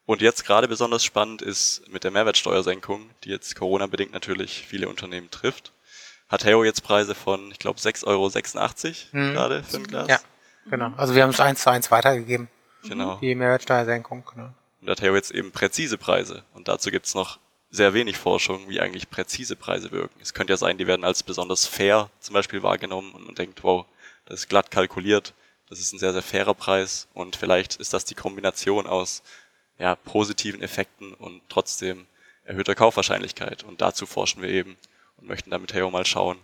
Und 0.06 0.22
jetzt 0.22 0.46
gerade 0.46 0.68
besonders 0.68 1.04
spannend 1.04 1.42
ist 1.42 1.88
mit 1.88 2.04
der 2.04 2.12
Mehrwertsteuersenkung, 2.12 3.12
die 3.24 3.30
jetzt 3.30 3.56
Corona-bedingt 3.56 4.12
natürlich 4.12 4.66
viele 4.68 4.90
Unternehmen 4.90 5.30
trifft. 5.30 5.72
Hat 6.30 6.46
Heo 6.46 6.64
jetzt 6.64 6.82
Preise 6.84 7.14
von, 7.14 7.52
ich 7.52 7.60
glaube, 7.60 7.80
6,86 7.80 8.06
Euro 8.08 8.30
mhm. 9.12 9.34
gerade 9.34 9.64
für 9.64 9.78
ein 9.78 9.88
Glas? 9.88 10.08
Ja, 10.08 10.20
genau. 10.70 10.94
Also 10.98 11.14
wir 11.14 11.24
haben 11.24 11.30
es 11.30 11.40
eins 11.40 11.62
zu 11.62 11.70
eins 11.70 11.92
weitergegeben. 11.92 12.50
Genau. 12.84 13.18
Die 13.22 13.36
Mehrwertsteuersenkung, 13.36 14.24
genau. 14.34 14.50
Und 14.82 14.90
hat 14.90 15.02
Heo 15.02 15.14
jetzt 15.14 15.32
eben 15.32 15.52
präzise 15.52 15.98
Preise. 15.98 16.44
Und 16.54 16.68
dazu 16.68 16.90
gibt's 16.90 17.14
noch 17.14 17.40
sehr 17.72 17.94
wenig 17.94 18.18
Forschung, 18.18 18.68
wie 18.68 18.80
eigentlich 18.80 19.10
präzise 19.10 19.56
Preise 19.56 19.92
wirken. 19.92 20.20
Es 20.22 20.34
könnte 20.34 20.54
ja 20.54 20.58
sein, 20.58 20.78
die 20.78 20.88
werden 20.88 21.04
als 21.04 21.22
besonders 21.22 21.66
fair 21.66 22.10
zum 22.20 22.34
Beispiel 22.34 22.64
wahrgenommen 22.64 23.12
und 23.12 23.26
man 23.26 23.36
denkt, 23.36 23.64
wow, 23.64 23.86
das 24.30 24.42
ist 24.42 24.50
glatt 24.50 24.72
kalkuliert, 24.72 25.34
das 25.70 25.80
ist 25.80 25.94
ein 25.94 26.00
sehr, 26.00 26.14
sehr 26.14 26.22
fairer 26.22 26.54
Preis 26.54 27.08
und 27.14 27.36
vielleicht 27.36 27.76
ist 27.76 27.94
das 27.94 28.06
die 28.06 28.16
Kombination 28.16 28.88
aus 28.88 29.22
ja, 29.78 29.96
positiven 29.96 30.62
Effekten 30.62 31.14
und 31.14 31.42
trotzdem 31.50 32.08
erhöhter 32.44 32.76
Kaufwahrscheinlichkeit. 32.76 33.64
Und 33.64 33.82
dazu 33.82 34.06
forschen 34.06 34.42
wir 34.42 34.50
eben 34.50 34.78
und 35.18 35.28
möchten 35.28 35.52
damit 35.52 35.74
Heo 35.74 35.90
mal 35.92 36.06
schauen, 36.06 36.38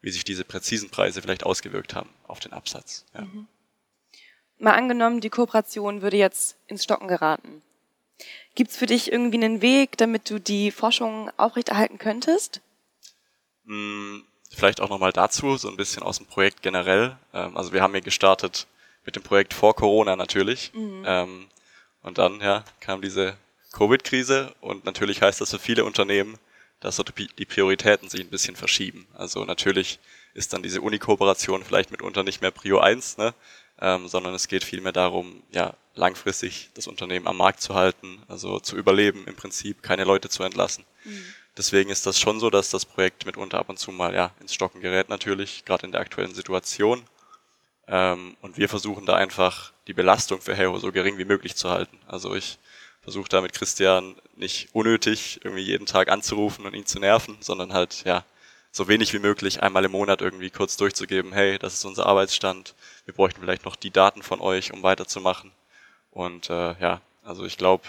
wie 0.00 0.10
sich 0.10 0.24
diese 0.24 0.44
präzisen 0.44 0.90
Preise 0.90 1.22
vielleicht 1.22 1.44
ausgewirkt 1.44 1.94
haben 1.94 2.10
auf 2.26 2.40
den 2.40 2.52
Absatz. 2.52 3.04
Ja. 3.14 3.22
Mhm. 3.22 3.46
Mal 4.58 4.74
angenommen, 4.74 5.20
die 5.20 5.30
Kooperation 5.30 6.02
würde 6.02 6.16
jetzt 6.16 6.56
ins 6.66 6.84
Stocken 6.84 7.08
geraten. 7.08 7.62
Gibt 8.54 8.70
es 8.70 8.76
für 8.76 8.86
dich 8.86 9.10
irgendwie 9.10 9.42
einen 9.42 9.62
Weg, 9.62 9.96
damit 9.96 10.28
du 10.30 10.38
die 10.38 10.70
Forschung 10.70 11.30
aufrechterhalten 11.36 11.98
könntest? 11.98 12.60
Vielleicht 14.54 14.80
auch 14.80 14.88
nochmal 14.88 15.12
dazu, 15.12 15.56
so 15.56 15.68
ein 15.68 15.76
bisschen 15.76 16.02
aus 16.02 16.18
dem 16.18 16.26
Projekt 16.26 16.62
generell. 16.62 17.16
Ähm, 17.32 17.56
also 17.56 17.72
wir 17.72 17.82
haben 17.82 17.92
hier 17.92 18.02
gestartet 18.02 18.66
mit 19.04 19.16
dem 19.16 19.22
Projekt 19.22 19.54
vor 19.54 19.74
Corona 19.74 20.16
natürlich. 20.16 20.72
Mhm. 20.74 21.04
Ähm, 21.06 21.46
und 22.02 22.18
dann 22.18 22.40
ja, 22.40 22.64
kam 22.80 23.00
diese 23.00 23.36
Covid-Krise 23.72 24.54
und 24.60 24.84
natürlich 24.84 25.22
heißt 25.22 25.40
das 25.40 25.50
für 25.50 25.58
viele 25.58 25.84
Unternehmen, 25.84 26.38
dass 26.80 26.96
so 26.96 27.04
die 27.04 27.44
Prioritäten 27.44 28.08
sich 28.08 28.20
ein 28.20 28.30
bisschen 28.30 28.56
verschieben. 28.56 29.06
Also 29.14 29.44
natürlich 29.44 30.00
ist 30.34 30.52
dann 30.52 30.62
diese 30.62 30.80
Uni-Kooperation 30.80 31.62
vielleicht 31.64 31.90
mitunter 31.90 32.24
nicht 32.24 32.42
mehr 32.42 32.50
Prio 32.50 32.80
1, 32.80 33.18
ne? 33.18 33.34
ähm, 33.80 34.08
sondern 34.08 34.34
es 34.34 34.48
geht 34.48 34.64
vielmehr 34.64 34.92
darum, 34.92 35.42
ja, 35.50 35.74
langfristig 35.94 36.70
das 36.74 36.86
Unternehmen 36.86 37.26
am 37.26 37.36
Markt 37.36 37.60
zu 37.60 37.74
halten, 37.74 38.22
also 38.28 38.58
zu 38.58 38.76
überleben 38.76 39.24
im 39.26 39.36
Prinzip, 39.36 39.82
keine 39.82 40.04
Leute 40.04 40.28
zu 40.28 40.42
entlassen. 40.42 40.84
Mhm. 41.04 41.24
Deswegen 41.56 41.90
ist 41.90 42.06
das 42.06 42.18
schon 42.18 42.40
so, 42.40 42.48
dass 42.50 42.70
das 42.70 42.86
Projekt 42.86 43.26
mitunter 43.26 43.58
ab 43.58 43.68
und 43.68 43.78
zu 43.78 43.92
mal 43.92 44.14
ja 44.14 44.32
ins 44.40 44.54
Stocken 44.54 44.80
gerät 44.80 45.08
natürlich, 45.08 45.64
gerade 45.64 45.86
in 45.86 45.92
der 45.92 46.00
aktuellen 46.00 46.34
Situation. 46.34 47.04
Ähm, 47.88 48.36
und 48.40 48.56
wir 48.56 48.68
versuchen 48.68 49.06
da 49.06 49.16
einfach 49.16 49.72
die 49.86 49.92
Belastung 49.92 50.40
für 50.40 50.54
Hero 50.54 50.78
so 50.78 50.92
gering 50.92 51.18
wie 51.18 51.24
möglich 51.24 51.56
zu 51.56 51.68
halten. 51.70 51.98
Also 52.06 52.34
ich 52.34 52.58
versuche 53.02 53.28
da 53.28 53.40
mit 53.40 53.52
Christian 53.52 54.14
nicht 54.36 54.68
unnötig 54.72 55.40
irgendwie 55.44 55.62
jeden 55.62 55.86
Tag 55.86 56.10
anzurufen 56.10 56.64
und 56.64 56.74
ihn 56.74 56.86
zu 56.86 57.00
nerven, 57.00 57.36
sondern 57.40 57.72
halt, 57.72 58.04
ja, 58.04 58.24
so 58.70 58.88
wenig 58.88 59.12
wie 59.12 59.18
möglich 59.18 59.62
einmal 59.62 59.84
im 59.84 59.92
Monat 59.92 60.22
irgendwie 60.22 60.48
kurz 60.50 60.78
durchzugeben, 60.78 61.32
hey, 61.32 61.58
das 61.58 61.74
ist 61.74 61.84
unser 61.84 62.06
Arbeitsstand, 62.06 62.74
wir 63.04 63.12
bräuchten 63.12 63.40
vielleicht 63.40 63.66
noch 63.66 63.76
die 63.76 63.90
Daten 63.90 64.22
von 64.22 64.40
euch, 64.40 64.72
um 64.72 64.82
weiterzumachen. 64.82 65.52
Und 66.10 66.48
äh, 66.48 66.74
ja, 66.80 67.02
also 67.22 67.44
ich 67.44 67.58
glaube, 67.58 67.84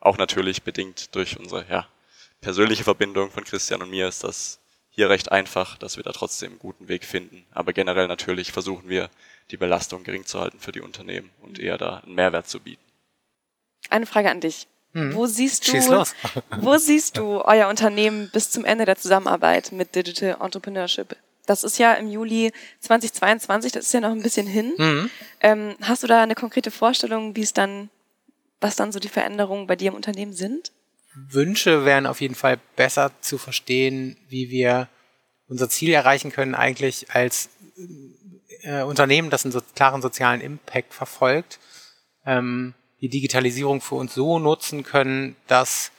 auch 0.00 0.16
natürlich 0.16 0.62
bedingt 0.62 1.14
durch 1.16 1.38
unsere 1.40 1.66
ja, 1.68 1.88
persönliche 2.40 2.84
Verbindung 2.84 3.30
von 3.30 3.44
Christian 3.44 3.82
und 3.82 3.90
mir 3.90 4.08
ist 4.08 4.24
das 4.24 4.60
hier 4.90 5.10
recht 5.10 5.30
einfach, 5.30 5.78
dass 5.78 5.96
wir 5.96 6.04
da 6.04 6.12
trotzdem 6.12 6.50
einen 6.50 6.58
guten 6.58 6.88
Weg 6.88 7.04
finden. 7.04 7.46
Aber 7.52 7.72
generell 7.72 8.08
natürlich 8.08 8.50
versuchen 8.50 8.88
wir, 8.88 9.10
die 9.50 9.56
Belastung 9.56 10.02
gering 10.02 10.24
zu 10.24 10.40
halten 10.40 10.58
für 10.58 10.72
die 10.72 10.80
Unternehmen 10.80 11.30
und 11.40 11.58
eher 11.58 11.78
da 11.78 11.98
einen 11.98 12.14
Mehrwert 12.14 12.48
zu 12.48 12.60
bieten. 12.60 12.82
Eine 13.90 14.06
Frage 14.06 14.30
an 14.30 14.40
dich. 14.40 14.66
Hm. 14.94 15.14
Wo 15.14 15.26
siehst 15.26 15.68
du, 15.68 16.04
wo 16.60 16.76
siehst 16.78 17.16
du 17.16 17.42
euer 17.42 17.68
Unternehmen 17.68 18.30
bis 18.32 18.50
zum 18.50 18.64
Ende 18.64 18.86
der 18.86 18.96
Zusammenarbeit 18.96 19.70
mit 19.72 19.94
Digital 19.94 20.38
Entrepreneurship? 20.40 21.16
Das 21.46 21.64
ist 21.64 21.78
ja 21.78 21.94
im 21.94 22.10
Juli 22.10 22.52
2022, 22.80 23.72
das 23.72 23.86
ist 23.86 23.92
ja 23.92 24.00
noch 24.00 24.10
ein 24.10 24.22
bisschen 24.22 24.46
hin. 24.46 24.74
Mhm. 24.76 25.10
Ähm, 25.40 25.76
hast 25.80 26.02
du 26.02 26.06
da 26.06 26.22
eine 26.22 26.34
konkrete 26.34 26.70
Vorstellung, 26.70 27.36
wie 27.36 27.42
es 27.42 27.52
dann, 27.52 27.88
was 28.60 28.76
dann 28.76 28.92
so 28.92 28.98
die 28.98 29.08
Veränderungen 29.08 29.66
bei 29.66 29.76
dir 29.76 29.88
im 29.88 29.94
Unternehmen 29.94 30.32
sind? 30.32 30.72
Wünsche 31.28 31.84
wären 31.84 32.06
auf 32.06 32.20
jeden 32.20 32.34
Fall 32.34 32.58
besser 32.76 33.12
zu 33.20 33.38
verstehen, 33.38 34.16
wie 34.28 34.50
wir 34.50 34.88
unser 35.48 35.68
Ziel 35.68 35.92
erreichen 35.92 36.30
können, 36.30 36.54
eigentlich 36.54 37.10
als 37.10 37.50
äh, 38.62 38.82
Unternehmen, 38.82 39.30
das 39.30 39.44
einen 39.44 39.52
so 39.52 39.60
klaren 39.74 40.02
sozialen 40.02 40.40
Impact 40.40 40.92
verfolgt, 40.92 41.58
ähm, 42.26 42.74
die 43.00 43.08
Digitalisierung 43.08 43.80
für 43.80 43.94
uns 43.94 44.14
so 44.14 44.38
nutzen 44.38 44.82
können, 44.82 45.36
dass 45.46 45.92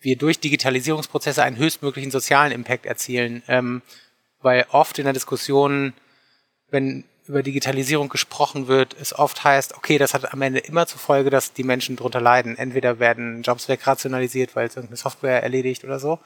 wir 0.00 0.16
durch 0.16 0.40
Digitalisierungsprozesse 0.40 1.42
einen 1.42 1.56
höchstmöglichen 1.56 2.10
sozialen 2.10 2.52
Impact 2.52 2.86
erzielen. 2.86 3.42
Ähm, 3.48 3.82
weil 4.40 4.66
oft 4.70 4.98
in 4.98 5.04
der 5.04 5.14
Diskussion, 5.14 5.94
wenn 6.68 7.04
über 7.26 7.42
Digitalisierung 7.42 8.08
gesprochen 8.10 8.68
wird, 8.68 8.94
es 9.00 9.18
oft 9.18 9.44
heißt, 9.44 9.76
okay, 9.76 9.96
das 9.96 10.12
hat 10.12 10.32
am 10.32 10.42
Ende 10.42 10.58
immer 10.58 10.86
zur 10.86 10.98
Folge, 10.98 11.30
dass 11.30 11.54
die 11.54 11.64
Menschen 11.64 11.96
darunter 11.96 12.20
leiden. 12.20 12.58
Entweder 12.58 12.98
werden 12.98 13.42
Jobs 13.42 13.68
wegrationalisiert, 13.68 14.54
weil 14.54 14.66
es 14.66 14.76
irgendeine 14.76 14.98
Software 14.98 15.42
erledigt 15.42 15.84
oder 15.84 15.98
so. 15.98 16.18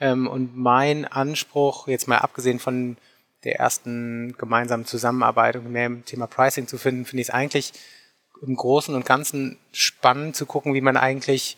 Ähm, 0.00 0.26
und 0.26 0.56
mein 0.56 1.04
Anspruch, 1.04 1.86
jetzt 1.86 2.08
mal 2.08 2.18
abgesehen 2.18 2.58
von 2.58 2.96
der 3.44 3.56
ersten 3.56 4.34
gemeinsamen 4.38 4.86
Zusammenarbeit 4.86 5.56
und 5.56 5.70
mehr 5.70 5.86
im 5.86 6.04
Thema 6.04 6.26
Pricing 6.26 6.66
zu 6.66 6.78
finden, 6.78 7.04
finde 7.04 7.22
ich 7.22 7.28
es 7.28 7.34
eigentlich 7.34 7.72
im 8.40 8.56
Großen 8.56 8.94
und 8.94 9.04
Ganzen 9.04 9.58
spannend 9.72 10.34
zu 10.34 10.46
gucken, 10.46 10.74
wie 10.74 10.80
man 10.80 10.96
eigentlich 10.96 11.56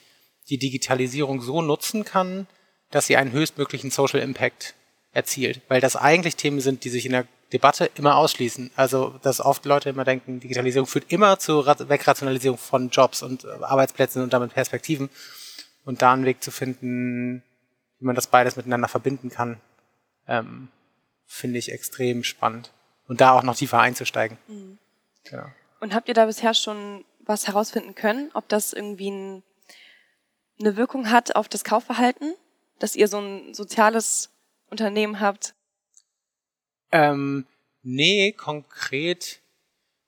die 0.48 0.58
Digitalisierung 0.58 1.42
so 1.42 1.62
nutzen 1.62 2.04
kann, 2.04 2.46
dass 2.90 3.06
sie 3.06 3.16
einen 3.16 3.32
höchstmöglichen 3.32 3.90
Social 3.90 4.20
Impact 4.20 4.74
erzielt. 5.12 5.60
Weil 5.68 5.80
das 5.80 5.96
eigentlich 5.96 6.36
Themen 6.36 6.60
sind, 6.60 6.84
die 6.84 6.90
sich 6.90 7.06
in 7.06 7.12
der 7.12 7.26
Debatte 7.52 7.90
immer 7.96 8.16
ausschließen. 8.16 8.70
Also, 8.76 9.18
dass 9.22 9.40
oft 9.40 9.64
Leute 9.64 9.90
immer 9.90 10.04
denken, 10.04 10.40
Digitalisierung 10.40 10.86
führt 10.86 11.10
immer 11.10 11.38
zur 11.38 11.66
Wegrationalisierung 11.66 12.58
von 12.58 12.90
Jobs 12.90 13.22
und 13.22 13.44
äh, 13.44 13.48
Arbeitsplätzen 13.62 14.22
und 14.22 14.32
damit 14.32 14.54
Perspektiven. 14.54 15.10
Und 15.84 16.02
da 16.02 16.12
einen 16.12 16.24
Weg 16.24 16.42
zu 16.42 16.50
finden, 16.50 17.42
wie 17.98 18.04
man 18.04 18.14
das 18.14 18.28
beides 18.28 18.56
miteinander 18.56 18.88
verbinden 18.88 19.30
kann, 19.30 19.60
ähm, 20.28 20.68
finde 21.26 21.58
ich 21.58 21.72
extrem 21.72 22.22
spannend. 22.24 22.72
Und 23.08 23.20
da 23.20 23.32
auch 23.32 23.42
noch 23.42 23.56
tiefer 23.56 23.80
einzusteigen. 23.80 24.38
Mhm. 24.46 24.78
Genau. 25.24 25.46
Und 25.80 25.94
habt 25.94 26.08
ihr 26.08 26.14
da 26.14 26.26
bisher 26.26 26.54
schon 26.54 27.04
was 27.24 27.46
herausfinden 27.46 27.94
können, 27.94 28.30
ob 28.34 28.48
das 28.48 28.72
irgendwie 28.72 29.10
ein, 29.10 29.42
eine 30.60 30.76
Wirkung 30.76 31.10
hat 31.10 31.34
auf 31.36 31.48
das 31.48 31.64
Kaufverhalten, 31.64 32.34
dass 32.78 32.96
ihr 32.96 33.08
so 33.08 33.18
ein 33.18 33.54
soziales 33.54 34.30
Unternehmen 34.68 35.20
habt? 35.20 35.54
Ähm, 36.92 37.46
nee, 37.82 38.32
konkret. 38.32 39.40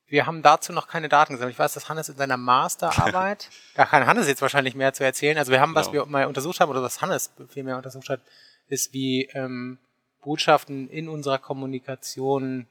Wir 0.07 0.27
haben 0.27 0.43
dazu 0.43 0.73
noch 0.73 0.87
keine 0.87 1.09
Daten 1.09 1.33
gesammelt. 1.33 1.55
Ich 1.55 1.59
weiß, 1.59 1.73
dass 1.73 1.89
Hannes 1.89 2.09
in 2.09 2.17
seiner 2.17 2.37
Masterarbeit, 2.37 3.49
da 3.75 3.85
kann 3.85 4.05
Hannes 4.05 4.27
jetzt 4.27 4.41
wahrscheinlich 4.41 4.75
mehr 4.75 4.93
zu 4.93 5.03
erzählen. 5.03 5.37
Also 5.37 5.51
wir 5.51 5.59
haben, 5.59 5.73
was 5.73 5.91
genau. 5.91 6.05
wir 6.05 6.11
mal 6.11 6.27
untersucht 6.27 6.59
haben, 6.59 6.69
oder 6.69 6.83
was 6.83 7.01
Hannes 7.01 7.31
viel 7.49 7.63
mehr 7.63 7.77
untersucht 7.77 8.09
hat, 8.09 8.21
ist, 8.67 8.93
wie 8.93 9.23
ähm, 9.33 9.79
Botschaften 10.21 10.89
in 10.89 11.09
unserer 11.09 11.39
Kommunikation, 11.39 12.67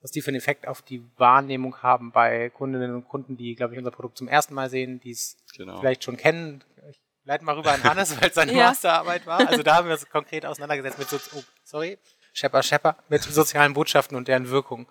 was 0.00 0.10
die 0.10 0.20
für 0.20 0.28
einen 0.28 0.36
Effekt 0.36 0.68
auf 0.68 0.82
die 0.82 1.02
Wahrnehmung 1.16 1.82
haben 1.82 2.12
bei 2.12 2.50
Kundinnen 2.50 2.94
und 2.94 3.08
Kunden, 3.08 3.36
die, 3.36 3.54
glaube 3.54 3.74
ich, 3.74 3.78
unser 3.78 3.90
Produkt 3.90 4.18
zum 4.18 4.28
ersten 4.28 4.54
Mal 4.54 4.70
sehen, 4.70 5.00
die 5.00 5.12
es 5.12 5.36
genau. 5.56 5.80
vielleicht 5.80 6.04
schon 6.04 6.16
kennen. 6.16 6.62
Ich 6.90 7.00
leite 7.24 7.44
mal 7.44 7.54
rüber 7.54 7.72
an 7.72 7.82
Hannes, 7.84 8.16
weil 8.20 8.28
es 8.28 8.34
seine 8.34 8.52
ja. 8.52 8.66
Masterarbeit 8.66 9.26
war. 9.26 9.46
Also 9.48 9.62
da 9.62 9.76
haben 9.76 9.86
wir 9.86 9.94
uns 9.94 10.08
konkret 10.08 10.44
auseinandergesetzt 10.44 10.98
mit 10.98 11.08
so, 11.08 11.16
oh, 11.36 11.42
sorry, 11.64 11.98
Schepper, 12.32 12.62
Schepper, 12.62 12.96
mit 13.08 13.22
sozialen 13.22 13.74
Botschaften 13.74 14.16
und 14.16 14.28
deren 14.28 14.48
Wirkung. 14.48 14.86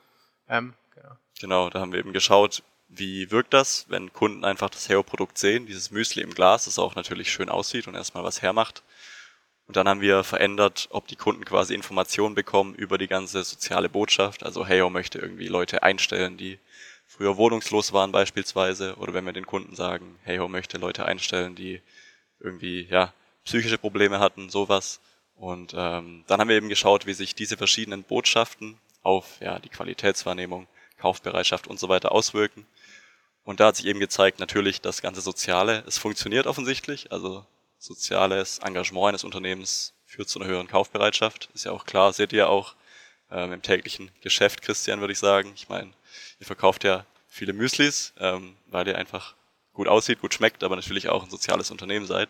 Ähm, 0.47 0.73
genau. 0.93 1.17
genau, 1.39 1.69
da 1.69 1.79
haben 1.79 1.91
wir 1.91 1.99
eben 1.99 2.13
geschaut, 2.13 2.63
wie 2.87 3.31
wirkt 3.31 3.53
das, 3.53 3.85
wenn 3.87 4.11
Kunden 4.11 4.43
einfach 4.43 4.69
das 4.69 4.89
Hero-Produkt 4.89 5.37
sehen, 5.37 5.65
dieses 5.65 5.91
Müsli 5.91 6.21
im 6.21 6.33
Glas, 6.33 6.65
das 6.65 6.77
auch 6.77 6.95
natürlich 6.95 7.31
schön 7.31 7.49
aussieht 7.49 7.87
und 7.87 7.95
erstmal 7.95 8.23
was 8.23 8.41
hermacht. 8.41 8.83
Und 9.67 9.77
dann 9.77 9.87
haben 9.87 10.01
wir 10.01 10.25
verändert, 10.25 10.89
ob 10.91 11.07
die 11.07 11.15
Kunden 11.15 11.45
quasi 11.45 11.73
Informationen 11.73 12.35
bekommen 12.35 12.75
über 12.75 12.97
die 12.97 13.07
ganze 13.07 13.43
soziale 13.43 13.87
Botschaft. 13.87 14.43
Also 14.43 14.65
Hero 14.65 14.89
möchte 14.89 15.19
irgendwie 15.19 15.47
Leute 15.47 15.81
einstellen, 15.83 16.35
die 16.35 16.59
früher 17.07 17.37
wohnungslos 17.37 17.93
waren 17.93 18.11
beispielsweise. 18.11 18.95
Oder 18.95 19.13
wenn 19.13 19.25
wir 19.25 19.31
den 19.31 19.45
Kunden 19.45 19.75
sagen, 19.75 20.19
Heyho 20.23 20.49
möchte 20.49 20.77
Leute 20.77 21.05
einstellen, 21.05 21.55
die 21.55 21.81
irgendwie 22.39 22.87
ja 22.89 23.13
psychische 23.45 23.77
Probleme 23.77 24.19
hatten, 24.19 24.49
sowas. 24.49 24.99
Und 25.35 25.73
ähm, 25.75 26.23
dann 26.27 26.39
haben 26.39 26.49
wir 26.49 26.55
eben 26.55 26.69
geschaut, 26.69 27.05
wie 27.05 27.13
sich 27.13 27.33
diese 27.33 27.57
verschiedenen 27.57 28.03
Botschaften 28.03 28.77
auf 29.01 29.39
ja, 29.39 29.59
die 29.59 29.69
Qualitätswahrnehmung, 29.69 30.67
Kaufbereitschaft 30.97 31.67
und 31.67 31.79
so 31.79 31.89
weiter 31.89 32.11
auswirken. 32.11 32.67
Und 33.43 33.59
da 33.59 33.67
hat 33.67 33.75
sich 33.75 33.87
eben 33.87 33.99
gezeigt, 33.99 34.39
natürlich 34.39 34.81
das 34.81 35.01
ganze 35.01 35.21
Soziale, 35.21 35.83
es 35.87 35.97
funktioniert 35.97 36.45
offensichtlich. 36.45 37.11
Also 37.11 37.45
soziales 37.79 38.59
Engagement 38.59 39.09
eines 39.09 39.23
Unternehmens 39.23 39.93
führt 40.05 40.29
zu 40.29 40.39
einer 40.39 40.47
höheren 40.47 40.67
Kaufbereitschaft. 40.67 41.49
Ist 41.53 41.65
ja 41.65 41.71
auch 41.71 41.85
klar, 41.85 42.13
seht 42.13 42.33
ihr 42.33 42.49
auch 42.49 42.75
ähm, 43.31 43.53
im 43.53 43.61
täglichen 43.61 44.11
Geschäft, 44.21 44.61
Christian, 44.61 44.99
würde 44.99 45.13
ich 45.13 45.19
sagen. 45.19 45.51
Ich 45.55 45.69
meine, 45.69 45.91
ihr 46.39 46.45
verkauft 46.45 46.83
ja 46.83 47.05
viele 47.27 47.53
Müslis, 47.53 48.13
ähm, 48.19 48.55
weil 48.67 48.87
ihr 48.87 48.97
einfach 48.97 49.35
gut 49.73 49.87
aussieht, 49.87 50.19
gut 50.19 50.33
schmeckt, 50.33 50.63
aber 50.63 50.75
natürlich 50.75 51.09
auch 51.09 51.23
ein 51.23 51.29
soziales 51.29 51.71
Unternehmen 51.71 52.05
seid. 52.05 52.29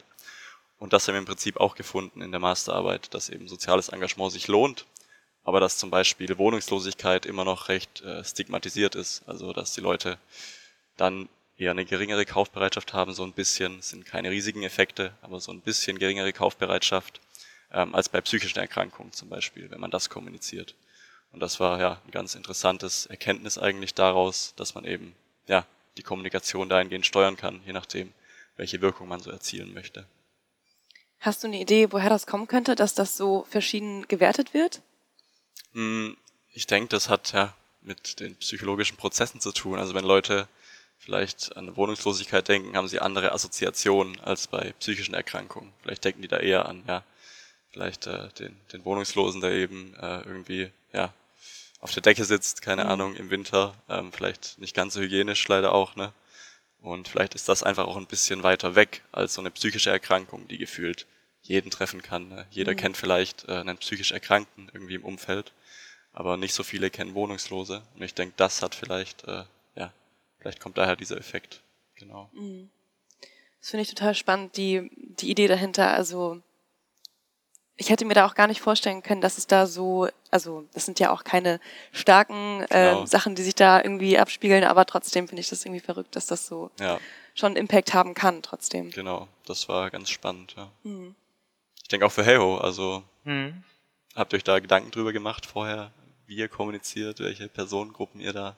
Und 0.82 0.94
das 0.94 1.08
haben 1.08 1.14
wir 1.14 1.20
im 1.20 1.26
Prinzip 1.26 1.58
auch 1.58 1.76
gefunden 1.76 2.24
in 2.24 2.32
der 2.32 2.40
Masterarbeit, 2.40 3.14
dass 3.14 3.30
eben 3.30 3.48
soziales 3.48 3.90
Engagement 3.90 4.32
sich 4.32 4.48
lohnt, 4.48 4.88
aber 5.44 5.60
dass 5.60 5.78
zum 5.78 5.92
Beispiel 5.92 6.40
Wohnungslosigkeit 6.40 7.28
immer 7.28 7.46
noch 7.46 7.70
recht 7.70 8.02
äh, 8.02 8.24
stigmatisiert 8.24 8.96
ist. 8.96 9.22
Also 9.28 9.54
dass 9.54 9.74
die 9.74 9.82
Leute 9.82 10.18
dann 10.98 11.30
eher 11.56 11.70
eine 11.70 11.86
geringere 11.86 12.26
Kaufbereitschaft 12.26 12.94
haben, 12.94 13.14
so 13.14 13.24
ein 13.24 13.34
bisschen, 13.34 13.80
sind 13.84 14.08
keine 14.08 14.32
riesigen 14.32 14.64
Effekte, 14.64 15.14
aber 15.22 15.40
so 15.40 15.52
ein 15.52 15.62
bisschen 15.62 16.00
geringere 16.00 16.34
Kaufbereitschaft 16.34 17.22
ähm, 17.72 17.94
als 17.94 18.10
bei 18.10 18.20
psychischen 18.20 18.58
Erkrankungen 18.58 19.14
zum 19.14 19.30
Beispiel, 19.30 19.70
wenn 19.70 19.80
man 19.80 19.92
das 19.92 20.10
kommuniziert. 20.10 20.74
Und 21.32 21.42
das 21.42 21.60
war 21.60 21.80
ja 21.80 22.02
ein 22.04 22.12
ganz 22.12 22.34
interessantes 22.34 23.06
Erkenntnis 23.06 23.60
eigentlich 23.60 23.94
daraus, 23.94 24.56
dass 24.56 24.74
man 24.74 24.86
eben 24.86 25.14
ja 25.48 25.64
die 25.98 26.04
Kommunikation 26.04 26.70
dahingehend 26.70 27.06
steuern 27.06 27.38
kann, 27.38 27.62
je 27.68 27.72
nachdem, 27.72 28.14
welche 28.56 28.82
Wirkung 28.82 29.08
man 29.08 29.20
so 29.20 29.30
erzielen 29.30 29.76
möchte. 29.76 30.08
Hast 31.22 31.44
du 31.44 31.48
eine 31.48 31.62
Idee, 31.62 31.92
woher 31.92 32.10
das 32.10 32.26
kommen 32.26 32.48
könnte, 32.48 32.74
dass 32.74 32.96
das 32.96 33.16
so 33.16 33.46
verschieden 33.48 34.08
gewertet 34.08 34.56
wird? 34.56 34.82
Hm, 35.74 36.18
ich 36.52 36.66
denke, 36.66 36.90
das 36.90 37.10
hat 37.10 37.32
ja 37.34 37.54
mit 37.82 38.20
den 38.20 38.36
psychologischen 38.38 38.98
Prozessen 38.98 39.40
zu 39.40 39.52
tun. 39.52 39.78
Also 39.78 39.94
wenn 39.94 40.04
Leute 40.04 40.48
vielleicht 40.98 41.56
an 41.56 41.76
Wohnungslosigkeit 41.78 42.48
denken, 42.48 42.76
haben 42.76 42.88
sie 42.88 43.00
andere 43.00 43.32
Assoziationen 43.34 44.20
als 44.20 44.48
bei 44.48 44.74
psychischen 44.80 45.14
Erkrankungen. 45.14 45.72
Vielleicht 45.84 46.04
denken 46.06 46.24
die 46.24 46.28
da 46.28 46.38
eher 46.38 46.68
an, 46.68 46.84
ja, 46.88 47.04
vielleicht 47.72 48.08
äh, 48.08 48.30
den, 48.40 48.60
den 48.74 48.84
Wohnungslosen, 48.84 49.42
der 49.42 49.52
eben 49.52 49.94
äh, 49.96 50.22
irgendwie, 50.22 50.72
ja, 50.92 51.14
auf 51.82 51.92
der 51.92 52.02
Decke 52.02 52.26
sitzt, 52.26 52.64
keine 52.64 52.86
mhm. 52.86 52.90
Ahnung, 52.90 53.16
im 53.16 53.30
Winter, 53.30 53.76
ähm, 53.90 54.12
vielleicht 54.12 54.58
nicht 54.58 54.76
ganz 54.76 54.96
so 54.96 55.02
hygienisch 55.02 55.48
leider 55.48 55.72
auch, 55.74 55.96
ne? 55.96 56.14
Und 56.82 57.08
vielleicht 57.08 57.36
ist 57.36 57.48
das 57.48 57.64
einfach 57.64 57.86
auch 57.86 57.98
ein 57.98 58.08
bisschen 58.08 58.44
weiter 58.44 58.76
weg 58.76 59.04
als 59.12 59.36
so 59.36 59.42
eine 59.42 59.52
psychische 59.52 59.92
Erkrankung, 59.92 60.48
die 60.48 60.58
gefühlt 60.58 61.06
jeden 61.42 61.72
treffen 61.72 62.02
kann. 62.02 62.28
Ne? 62.28 62.48
Jeder 62.50 62.74
mhm. 62.74 62.78
kennt 62.78 62.98
vielleicht 62.98 63.48
äh, 63.48 63.54
einen 63.54 63.78
psychisch 63.78 64.12
Erkrankten 64.12 64.70
irgendwie 64.74 64.96
im 64.96 65.06
Umfeld, 65.06 65.54
aber 66.12 66.38
nicht 66.38 66.54
so 66.54 66.64
viele 66.64 66.90
kennen 66.90 67.14
Wohnungslose. 67.14 67.84
Und 67.96 68.02
ich 68.02 68.16
denke, 68.16 68.34
das 68.38 68.62
hat 68.62 68.76
vielleicht, 68.76 69.24
äh, 69.28 69.44
ja, 69.76 69.94
vielleicht 70.40 70.60
kommt 70.60 70.78
daher 70.78 70.96
dieser 70.96 71.18
Effekt. 71.18 71.62
Genau. 71.96 72.30
Mhm. 72.34 72.70
Das 73.60 73.70
finde 73.70 73.84
ich 73.84 73.90
total 73.90 74.16
spannend, 74.16 74.58
die, 74.58 74.90
die 74.96 75.30
Idee 75.30 75.48
dahinter. 75.48 75.94
Also 75.94 76.42
ich 77.82 77.90
hätte 77.90 78.06
mir 78.06 78.14
da 78.14 78.28
auch 78.28 78.36
gar 78.36 78.46
nicht 78.46 78.62
vorstellen 78.62 79.02
können, 79.02 79.22
dass 79.22 79.40
es 79.40 79.48
da 79.48 79.66
so, 79.66 80.08
also 80.30 80.68
das 80.72 80.86
sind 80.86 81.00
ja 81.00 81.12
auch 81.12 81.24
keine 81.24 81.60
starken 81.92 82.62
äh, 82.70 82.92
genau. 82.92 83.06
Sachen, 83.08 83.34
die 83.34 83.42
sich 83.42 83.56
da 83.56 83.82
irgendwie 83.82 84.20
abspiegeln, 84.20 84.64
aber 84.64 84.86
trotzdem 84.86 85.28
finde 85.28 85.42
ich 85.42 85.50
das 85.50 85.66
irgendwie 85.66 85.82
verrückt, 85.82 86.16
dass 86.16 86.28
das 86.28 86.46
so 86.46 86.70
ja. 86.80 87.00
schon 87.34 87.56
Impact 87.56 87.96
haben 87.96 88.14
kann 88.14 88.44
trotzdem. 88.44 88.92
Genau, 88.92 89.28
das 89.48 89.68
war 89.68 89.90
ganz 89.90 90.12
spannend, 90.12 90.54
ja. 90.56 90.72
Mhm. 90.84 91.16
Ich 91.82 91.88
denke 91.88 92.06
auch 92.06 92.12
für 92.12 92.24
Heyho, 92.24 92.60
also 92.60 93.02
mhm. 93.24 93.64
habt 94.16 94.32
ihr 94.32 94.38
euch 94.38 94.44
da 94.44 94.60
Gedanken 94.60 94.92
drüber 94.92 95.12
gemacht 95.12 95.48
vorher, 95.48 95.92
wie 96.28 96.36
ihr 96.36 96.50
kommuniziert, 96.50 97.20
welche 97.20 97.48
Personengruppen 97.48 98.22
ihr 98.22 98.32
da 98.32 98.56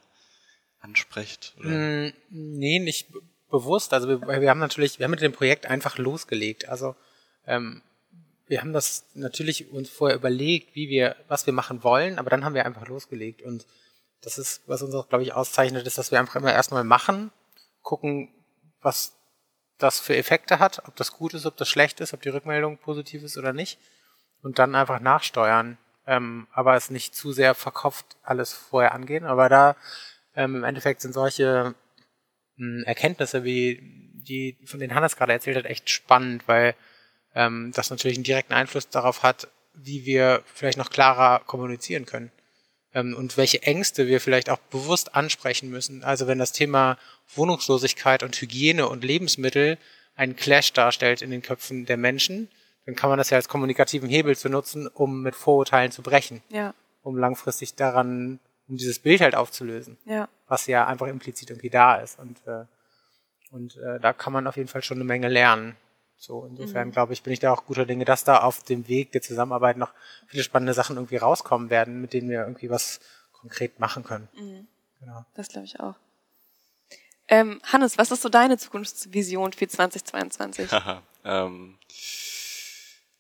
ansprecht? 0.82 1.56
Oder? 1.60 1.70
Mm, 1.70 2.14
nee, 2.30 2.80
nicht 2.80 3.08
bewusst. 3.50 3.94
Also 3.94 4.10
wir, 4.10 4.22
wir 4.42 4.50
haben 4.50 4.60
natürlich, 4.60 5.00
wir 5.00 5.06
haben 5.06 5.12
mit 5.12 5.22
dem 5.22 5.32
Projekt 5.32 5.66
einfach 5.66 5.98
losgelegt. 5.98 6.68
Also 6.68 6.98
ähm, 7.48 7.82
wir 8.54 8.62
haben 8.62 8.72
das 8.72 9.08
natürlich 9.16 9.72
uns 9.72 9.90
vorher 9.90 10.16
überlegt, 10.16 10.76
wie 10.76 10.88
wir, 10.88 11.16
was 11.28 11.48
wir 11.48 11.54
machen 11.54 11.84
wollen, 11.84 12.20
aber 12.20 12.30
dann 12.30 12.46
haben 12.46 12.54
wir 12.54 12.68
einfach 12.68 12.88
losgelegt. 12.88 13.42
Und 13.42 13.66
das 14.22 14.38
ist, 14.38 14.62
was 14.68 14.84
uns 14.84 14.94
auch, 14.94 15.10
glaube 15.10 15.24
ich, 15.24 15.34
auszeichnet, 15.34 15.88
ist, 15.88 15.98
dass 15.98 16.12
wir 16.12 16.20
einfach 16.20 16.36
immer 16.36 16.54
erstmal 16.54 16.84
machen, 16.84 17.32
gucken, 17.82 18.32
was 18.80 19.18
das 19.80 20.00
für 20.00 20.16
Effekte 20.16 20.60
hat, 20.60 20.88
ob 20.88 20.96
das 20.98 21.14
gut 21.14 21.34
ist, 21.34 21.48
ob 21.48 21.58
das 21.58 21.68
schlecht 21.68 22.00
ist, 22.00 22.14
ob 22.14 22.22
die 22.22 22.30
Rückmeldung 22.30 22.78
positiv 22.78 23.24
ist 23.24 23.40
oder 23.40 23.54
nicht. 23.54 23.80
Und 24.44 24.60
dann 24.60 24.76
einfach 24.76 25.00
nachsteuern. 25.00 25.80
Ähm, 26.06 26.46
aber 26.52 26.76
es 26.76 26.92
nicht 26.92 27.16
zu 27.16 27.32
sehr 27.32 27.56
verkopft 27.56 28.06
alles 28.22 28.54
vorher 28.54 28.94
angehen. 28.94 29.26
Aber 29.26 29.50
da 29.50 29.76
ähm, 30.36 30.58
im 30.58 30.64
Endeffekt 30.64 31.02
sind 31.02 31.14
solche 31.14 31.74
mh, 32.58 32.82
hm, 32.82 32.84
Erkenntnisse, 32.86 33.44
wie 33.44 33.82
die, 34.14 34.60
von 34.68 34.80
denen 34.80 34.94
Hannes 34.94 35.16
gerade 35.16 35.34
erzählt 35.34 35.58
hat, 35.58 35.66
echt 35.66 35.90
spannend, 35.90 36.48
weil 36.48 36.76
ähm, 37.36 37.72
das 37.76 37.90
natürlich 37.90 38.18
einen 38.18 38.24
direkten 38.24 38.54
Einfluss 38.54 38.90
darauf 38.90 39.24
hat, 39.24 39.48
wie 39.74 40.06
wir 40.06 40.44
vielleicht 40.54 40.78
noch 40.78 40.90
klarer 40.90 41.40
kommunizieren 41.46 42.06
können 42.06 42.32
ähm, 42.94 43.16
und 43.16 43.38
welche 43.38 43.64
Ängste 43.64 44.08
wir 44.08 44.22
vielleicht 44.22 44.50
auch 44.50 44.60
bewusst 44.60 45.16
ansprechen 45.16 45.70
müssen. 45.70 46.04
Also 46.04 46.28
wenn 46.28 46.40
das 46.40 46.52
Thema 46.52 46.98
Wohnungslosigkeit 47.36 48.24
und 48.24 48.36
Hygiene 48.36 48.88
und 48.88 49.04
Lebensmittel 49.04 49.78
einen 50.16 50.36
Clash 50.36 50.74
darstellt 50.74 51.22
in 51.22 51.32
den 51.32 51.42
Köpfen 51.42 51.86
der 51.86 51.98
Menschen, 51.98 52.50
dann 52.86 52.96
kann 52.96 53.10
man 53.10 53.18
das 53.18 53.30
ja 53.30 53.38
als 53.38 53.48
kommunikativen 53.48 54.10
Hebel 54.10 54.36
zu 54.36 54.50
nutzen, 54.50 54.88
um 54.88 55.22
mit 55.22 55.36
Vorurteilen 55.36 55.92
zu 55.92 56.02
brechen. 56.02 56.42
Ja. 56.50 56.74
Um 57.02 57.18
langfristig 57.18 57.76
daran, 57.76 58.40
um 58.68 58.78
dieses 58.78 59.00
Bild 59.00 59.22
halt 59.22 59.36
aufzulösen. 59.36 59.98
Ja. 60.06 60.30
Was 60.48 60.68
ja 60.68 60.86
einfach 60.86 61.08
implizit 61.08 61.50
irgendwie 61.50 61.70
da 61.70 61.96
ist. 61.96 62.20
Und, 62.20 62.46
äh, 62.46 62.66
und 63.52 63.78
äh, 63.78 64.00
da 64.00 64.14
kann 64.14 64.34
man 64.34 64.48
auf 64.48 64.58
jeden 64.58 64.70
Fall 64.70 64.84
schon 64.84 64.98
eine 64.98 65.06
Menge 65.06 65.30
lernen. 65.30 65.76
So, 66.24 66.46
insofern 66.50 66.88
mhm. 66.88 66.92
glaube 66.94 67.12
ich, 67.12 67.22
bin 67.22 67.34
ich 67.34 67.42
da 67.42 67.52
auch 67.52 67.66
guter 67.66 67.86
Dinge, 67.86 68.06
dass 68.06 68.24
da 68.24 68.44
auf 68.44 68.64
dem 68.64 68.88
Weg 68.88 69.12
der 69.12 69.22
Zusammenarbeit 69.22 69.76
noch 69.76 69.92
viele 70.26 70.42
spannende 70.42 70.74
Sachen 70.74 70.96
irgendwie 70.96 71.18
rauskommen 71.18 71.70
werden, 71.70 72.00
mit 72.00 72.14
denen 72.14 72.30
wir 72.30 72.40
irgendwie 72.40 72.70
was 72.70 73.02
konkret 73.34 73.82
machen 73.82 74.06
können. 74.06 74.30
Mhm. 74.34 74.68
Genau. 75.02 75.26
Das 75.36 75.50
glaube 75.50 75.66
ich 75.66 75.82
auch. 75.82 75.96
Ähm, 77.28 77.60
Hannes, 77.66 77.98
was 77.98 78.12
ist 78.12 78.22
so 78.22 78.30
deine 78.30 78.58
Zukunftsvision 78.58 79.52
für 79.52 79.68
2022? 79.68 80.70
ähm, 81.26 81.78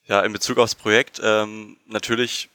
ja, 0.05 0.21
in 0.21 0.31
Bezug 0.31 0.57
aufs 0.57 0.75
Projekt, 0.75 1.19
ähm, 1.21 1.75
natürlich 1.85 2.49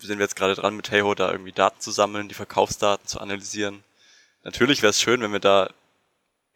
sind 0.00 0.18
wir 0.18 0.24
jetzt 0.24 0.34
gerade 0.34 0.56
dran, 0.56 0.74
mit 0.74 0.90
Heyho 0.90 1.14
da 1.14 1.30
irgendwie 1.30 1.52
Daten 1.52 1.80
zu 1.80 1.92
sammeln, 1.92 2.28
die 2.28 2.34
Verkaufsdaten 2.34 3.06
zu 3.06 3.20
analysieren. 3.20 3.84
Natürlich 4.42 4.82
wäre 4.82 4.90
es 4.90 5.00
schön, 5.00 5.20
wenn 5.20 5.30
wir 5.30 5.38
da 5.38 5.70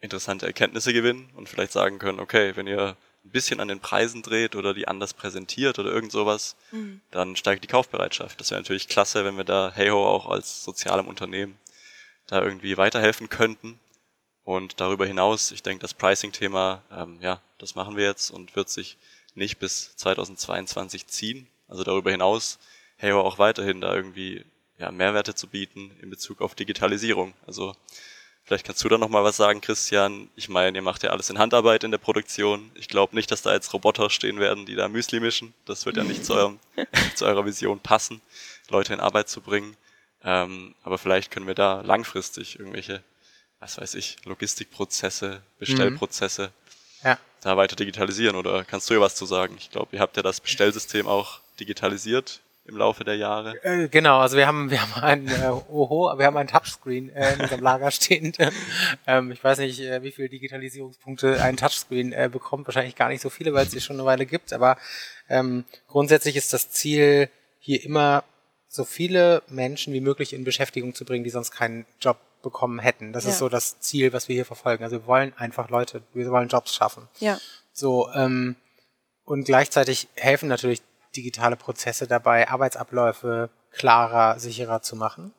interessante 0.01 0.45
Erkenntnisse 0.45 0.91
gewinnen 0.91 1.29
und 1.35 1.47
vielleicht 1.47 1.71
sagen 1.71 1.97
können, 1.97 2.19
okay, 2.19 2.57
wenn 2.57 2.67
ihr 2.67 2.97
ein 3.25 3.31
bisschen 3.31 3.59
an 3.59 3.67
den 3.67 3.79
Preisen 3.79 4.21
dreht 4.21 4.55
oder 4.55 4.73
die 4.73 4.87
anders 4.87 5.13
präsentiert 5.13 5.79
oder 5.79 5.91
irgend 5.91 6.11
sowas, 6.11 6.55
mhm. 6.71 7.01
dann 7.11 7.35
steigt 7.35 7.63
die 7.63 7.67
Kaufbereitschaft. 7.67 8.39
Das 8.39 8.51
wäre 8.51 8.61
natürlich 8.61 8.87
klasse, 8.87 9.25
wenn 9.25 9.37
wir 9.37 9.43
da 9.43 9.71
Heyho 9.75 10.07
auch 10.07 10.27
als 10.29 10.63
sozialem 10.63 11.07
Unternehmen 11.07 11.57
da 12.27 12.41
irgendwie 12.41 12.77
weiterhelfen 12.77 13.29
könnten. 13.29 13.79
Und 14.43 14.79
darüber 14.79 15.07
hinaus, 15.07 15.51
ich 15.51 15.63
denke, 15.63 15.81
das 15.81 15.95
Pricing-Thema, 15.95 16.83
ähm, 16.91 17.17
ja, 17.19 17.41
das 17.57 17.73
machen 17.73 17.97
wir 17.97 18.05
jetzt 18.05 18.29
und 18.29 18.55
wird 18.55 18.69
sich 18.69 18.97
nicht 19.33 19.57
bis 19.57 19.95
2022 19.95 21.07
ziehen. 21.07 21.47
Also 21.67 21.83
darüber 21.83 22.11
hinaus, 22.11 22.59
Heyho 22.97 23.21
auch 23.21 23.39
weiterhin 23.39 23.81
da 23.81 23.93
irgendwie 23.95 24.45
ja, 24.77 24.91
Mehrwerte 24.91 25.33
zu 25.33 25.47
bieten 25.47 25.91
in 25.99 26.11
Bezug 26.11 26.41
auf 26.41 26.53
Digitalisierung. 26.53 27.33
Also 27.47 27.75
Vielleicht 28.45 28.65
kannst 28.65 28.83
du 28.83 28.89
da 28.89 28.99
nochmal 28.99 29.23
was 29.23 29.37
sagen, 29.37 29.59
Christian. 29.59 30.29
Ich 30.35 30.49
meine, 30.49 30.77
ihr 30.77 30.83
macht 30.83 31.01
ja 31.01 31.09
alles 31.09 31.31
in 31.31 31.39
Handarbeit 31.39 31.83
in 31.83 31.89
der 31.89 31.97
Produktion. 31.97 32.71
Ich 32.75 32.87
glaube 32.87 33.15
nicht, 33.15 33.31
dass 33.31 33.41
da 33.41 33.53
jetzt 33.53 33.73
Roboter 33.73 34.11
stehen 34.11 34.39
werden, 34.39 34.67
die 34.67 34.75
da 34.75 34.87
Müsli 34.87 35.19
mischen. 35.19 35.55
Das 35.65 35.87
wird 35.87 35.97
ja 35.97 36.03
nicht 36.03 36.23
zu, 36.23 36.35
eurem, 36.35 36.59
zu 37.15 37.25
eurer 37.25 37.45
Vision 37.45 37.79
passen, 37.79 38.21
Leute 38.69 38.93
in 38.93 38.99
Arbeit 38.99 39.29
zu 39.29 39.41
bringen. 39.41 39.75
Ähm, 40.23 40.75
aber 40.83 40.99
vielleicht 40.99 41.31
können 41.31 41.47
wir 41.47 41.55
da 41.55 41.81
langfristig 41.81 42.59
irgendwelche, 42.59 43.03
was 43.59 43.79
weiß 43.79 43.95
ich, 43.95 44.17
Logistikprozesse, 44.25 45.41
Bestellprozesse 45.57 46.51
mhm. 47.01 47.07
ja. 47.07 47.19
da 47.41 47.57
weiter 47.57 47.75
digitalisieren. 47.75 48.35
Oder 48.35 48.63
kannst 48.63 48.87
du 48.91 48.93
ja 48.93 49.01
was 49.01 49.15
zu 49.15 49.25
sagen? 49.25 49.55
Ich 49.57 49.71
glaube, 49.71 49.95
ihr 49.95 50.01
habt 50.01 50.17
ja 50.17 50.23
das 50.23 50.39
Bestellsystem 50.39 51.07
auch 51.07 51.39
digitalisiert 51.59 52.41
im 52.65 52.77
Laufe 52.77 53.03
der 53.03 53.15
Jahre? 53.15 53.63
Äh, 53.63 53.87
genau, 53.87 54.19
also 54.19 54.37
wir 54.37 54.47
haben 54.47 54.69
wir 54.69 54.81
haben 54.81 55.03
ein 55.03 55.27
äh, 55.27 55.49
Oho, 55.69 56.13
wir 56.17 56.25
haben 56.25 56.37
ein 56.37 56.47
Touchscreen 56.47 57.09
äh, 57.09 57.33
in 57.33 57.41
unserem 57.41 57.61
Lager 57.61 57.91
stehend. 57.91 58.37
ähm, 59.07 59.31
ich 59.31 59.43
weiß 59.43 59.59
nicht, 59.59 59.79
äh, 59.81 60.01
wie 60.03 60.11
viele 60.11 60.29
Digitalisierungspunkte 60.29 61.41
ein 61.41 61.57
Touchscreen 61.57 62.11
äh, 62.11 62.29
bekommt, 62.31 62.67
wahrscheinlich 62.67 62.95
gar 62.95 63.09
nicht 63.09 63.21
so 63.21 63.29
viele, 63.29 63.53
weil 63.53 63.65
es 63.65 63.71
sie 63.71 63.81
schon 63.81 63.97
eine 63.97 64.05
Weile 64.05 64.25
gibt, 64.25 64.53
aber 64.53 64.77
ähm, 65.29 65.65
grundsätzlich 65.87 66.35
ist 66.35 66.53
das 66.53 66.69
Ziel 66.71 67.29
hier 67.59 67.83
immer 67.83 68.23
so 68.67 68.83
viele 68.83 69.41
Menschen 69.47 69.93
wie 69.93 70.01
möglich 70.01 70.33
in 70.33 70.43
Beschäftigung 70.43 70.93
zu 70.93 71.05
bringen, 71.05 71.23
die 71.23 71.29
sonst 71.29 71.51
keinen 71.51 71.85
Job 72.01 72.17
bekommen 72.41 72.79
hätten. 72.79 73.13
Das 73.13 73.23
ja. 73.23 73.31
ist 73.31 73.39
so 73.39 73.49
das 73.49 73.79
Ziel, 73.79 74.13
was 74.13 74.27
wir 74.27 74.35
hier 74.35 74.45
verfolgen. 74.45 74.83
Also 74.83 74.97
wir 74.97 75.07
wollen 75.07 75.33
einfach 75.37 75.69
Leute, 75.69 76.03
wir 76.13 76.29
wollen 76.29 76.47
Jobs 76.47 76.75
schaffen. 76.75 77.07
Ja. 77.19 77.39
So 77.73 78.09
ähm, 78.13 78.55
und 79.23 79.45
gleichzeitig 79.45 80.07
helfen 80.15 80.47
natürlich 80.47 80.81
digitale 81.15 81.55
Prozesse 81.55 82.07
dabei, 82.07 82.49
Arbeitsabläufe 82.49 83.49
klarer, 83.71 84.39
sicherer 84.39 84.81
zu 84.81 84.95
machen. 84.95 85.33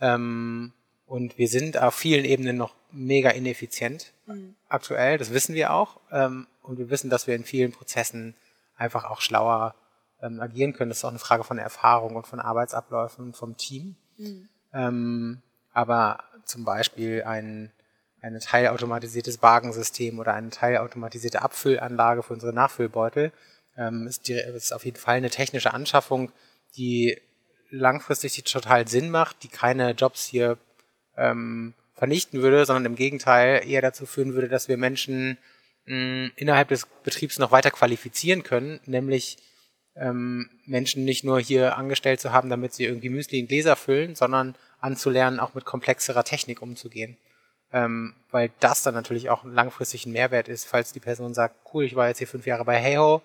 Ähm, 0.00 0.72
und 1.06 1.38
wir 1.38 1.48
sind 1.48 1.78
auf 1.78 1.94
vielen 1.94 2.24
Ebenen 2.24 2.56
noch 2.56 2.74
mega 2.90 3.30
ineffizient 3.30 4.12
mhm. 4.26 4.54
aktuell, 4.68 5.18
das 5.18 5.32
wissen 5.32 5.54
wir 5.54 5.72
auch. 5.72 6.00
Ähm, 6.10 6.46
und 6.62 6.78
wir 6.78 6.90
wissen, 6.90 7.10
dass 7.10 7.26
wir 7.26 7.34
in 7.34 7.44
vielen 7.44 7.72
Prozessen 7.72 8.34
einfach 8.76 9.04
auch 9.04 9.20
schlauer 9.20 9.74
ähm, 10.20 10.40
agieren 10.40 10.72
können. 10.72 10.90
Das 10.90 10.98
ist 10.98 11.04
auch 11.04 11.10
eine 11.10 11.18
Frage 11.18 11.44
von 11.44 11.58
Erfahrung 11.58 12.16
und 12.16 12.26
von 12.26 12.40
Arbeitsabläufen 12.40 13.32
vom 13.32 13.56
Team. 13.56 13.96
Mhm. 14.16 14.48
Ähm, 14.72 15.42
aber 15.72 16.24
zum 16.44 16.64
Beispiel 16.64 17.22
ein, 17.24 17.72
ein 18.20 18.38
teilautomatisiertes 18.40 19.42
Wagensystem 19.42 20.18
oder 20.18 20.34
eine 20.34 20.50
teilautomatisierte 20.50 21.42
Abfüllanlage 21.42 22.22
für 22.22 22.34
unsere 22.34 22.52
Nachfüllbeutel 22.52 23.32
ähm, 23.76 24.06
ist, 24.06 24.28
die, 24.28 24.34
ist 24.34 24.72
auf 24.72 24.84
jeden 24.84 24.96
Fall 24.96 25.16
eine 25.16 25.30
technische 25.30 25.72
Anschaffung, 25.74 26.32
die 26.76 27.20
langfristig 27.70 28.42
total 28.44 28.86
Sinn 28.88 29.10
macht, 29.10 29.42
die 29.42 29.48
keine 29.48 29.90
Jobs 29.92 30.26
hier 30.26 30.58
ähm, 31.16 31.74
vernichten 31.94 32.42
würde, 32.42 32.64
sondern 32.64 32.86
im 32.86 32.96
Gegenteil 32.96 33.66
eher 33.66 33.82
dazu 33.82 34.06
führen 34.06 34.34
würde, 34.34 34.48
dass 34.48 34.68
wir 34.68 34.76
Menschen 34.76 35.38
mh, 35.86 36.30
innerhalb 36.36 36.68
des 36.68 36.86
Betriebs 37.04 37.38
noch 37.38 37.52
weiter 37.52 37.70
qualifizieren 37.70 38.42
können, 38.42 38.80
nämlich 38.86 39.38
ähm, 39.96 40.50
Menschen 40.66 41.04
nicht 41.04 41.24
nur 41.24 41.40
hier 41.40 41.76
angestellt 41.76 42.20
zu 42.20 42.32
haben, 42.32 42.50
damit 42.50 42.74
sie 42.74 42.84
irgendwie 42.84 43.08
Müsli 43.08 43.38
in 43.38 43.48
Gläser 43.48 43.76
füllen, 43.76 44.14
sondern 44.14 44.54
anzulernen, 44.78 45.40
auch 45.40 45.54
mit 45.54 45.64
komplexerer 45.64 46.24
Technik 46.24 46.60
umzugehen. 46.60 47.16
Ähm, 47.72 48.14
weil 48.30 48.50
das 48.60 48.82
dann 48.82 48.94
natürlich 48.94 49.30
auch 49.30 49.44
langfristig 49.44 50.06
ein 50.06 50.12
Mehrwert 50.12 50.48
ist, 50.48 50.66
falls 50.66 50.92
die 50.92 51.00
Person 51.00 51.34
sagt, 51.34 51.56
cool, 51.72 51.84
ich 51.84 51.96
war 51.96 52.08
jetzt 52.08 52.18
hier 52.18 52.28
fünf 52.28 52.46
Jahre 52.46 52.64
bei 52.64 52.80
Heyho, 52.80 53.22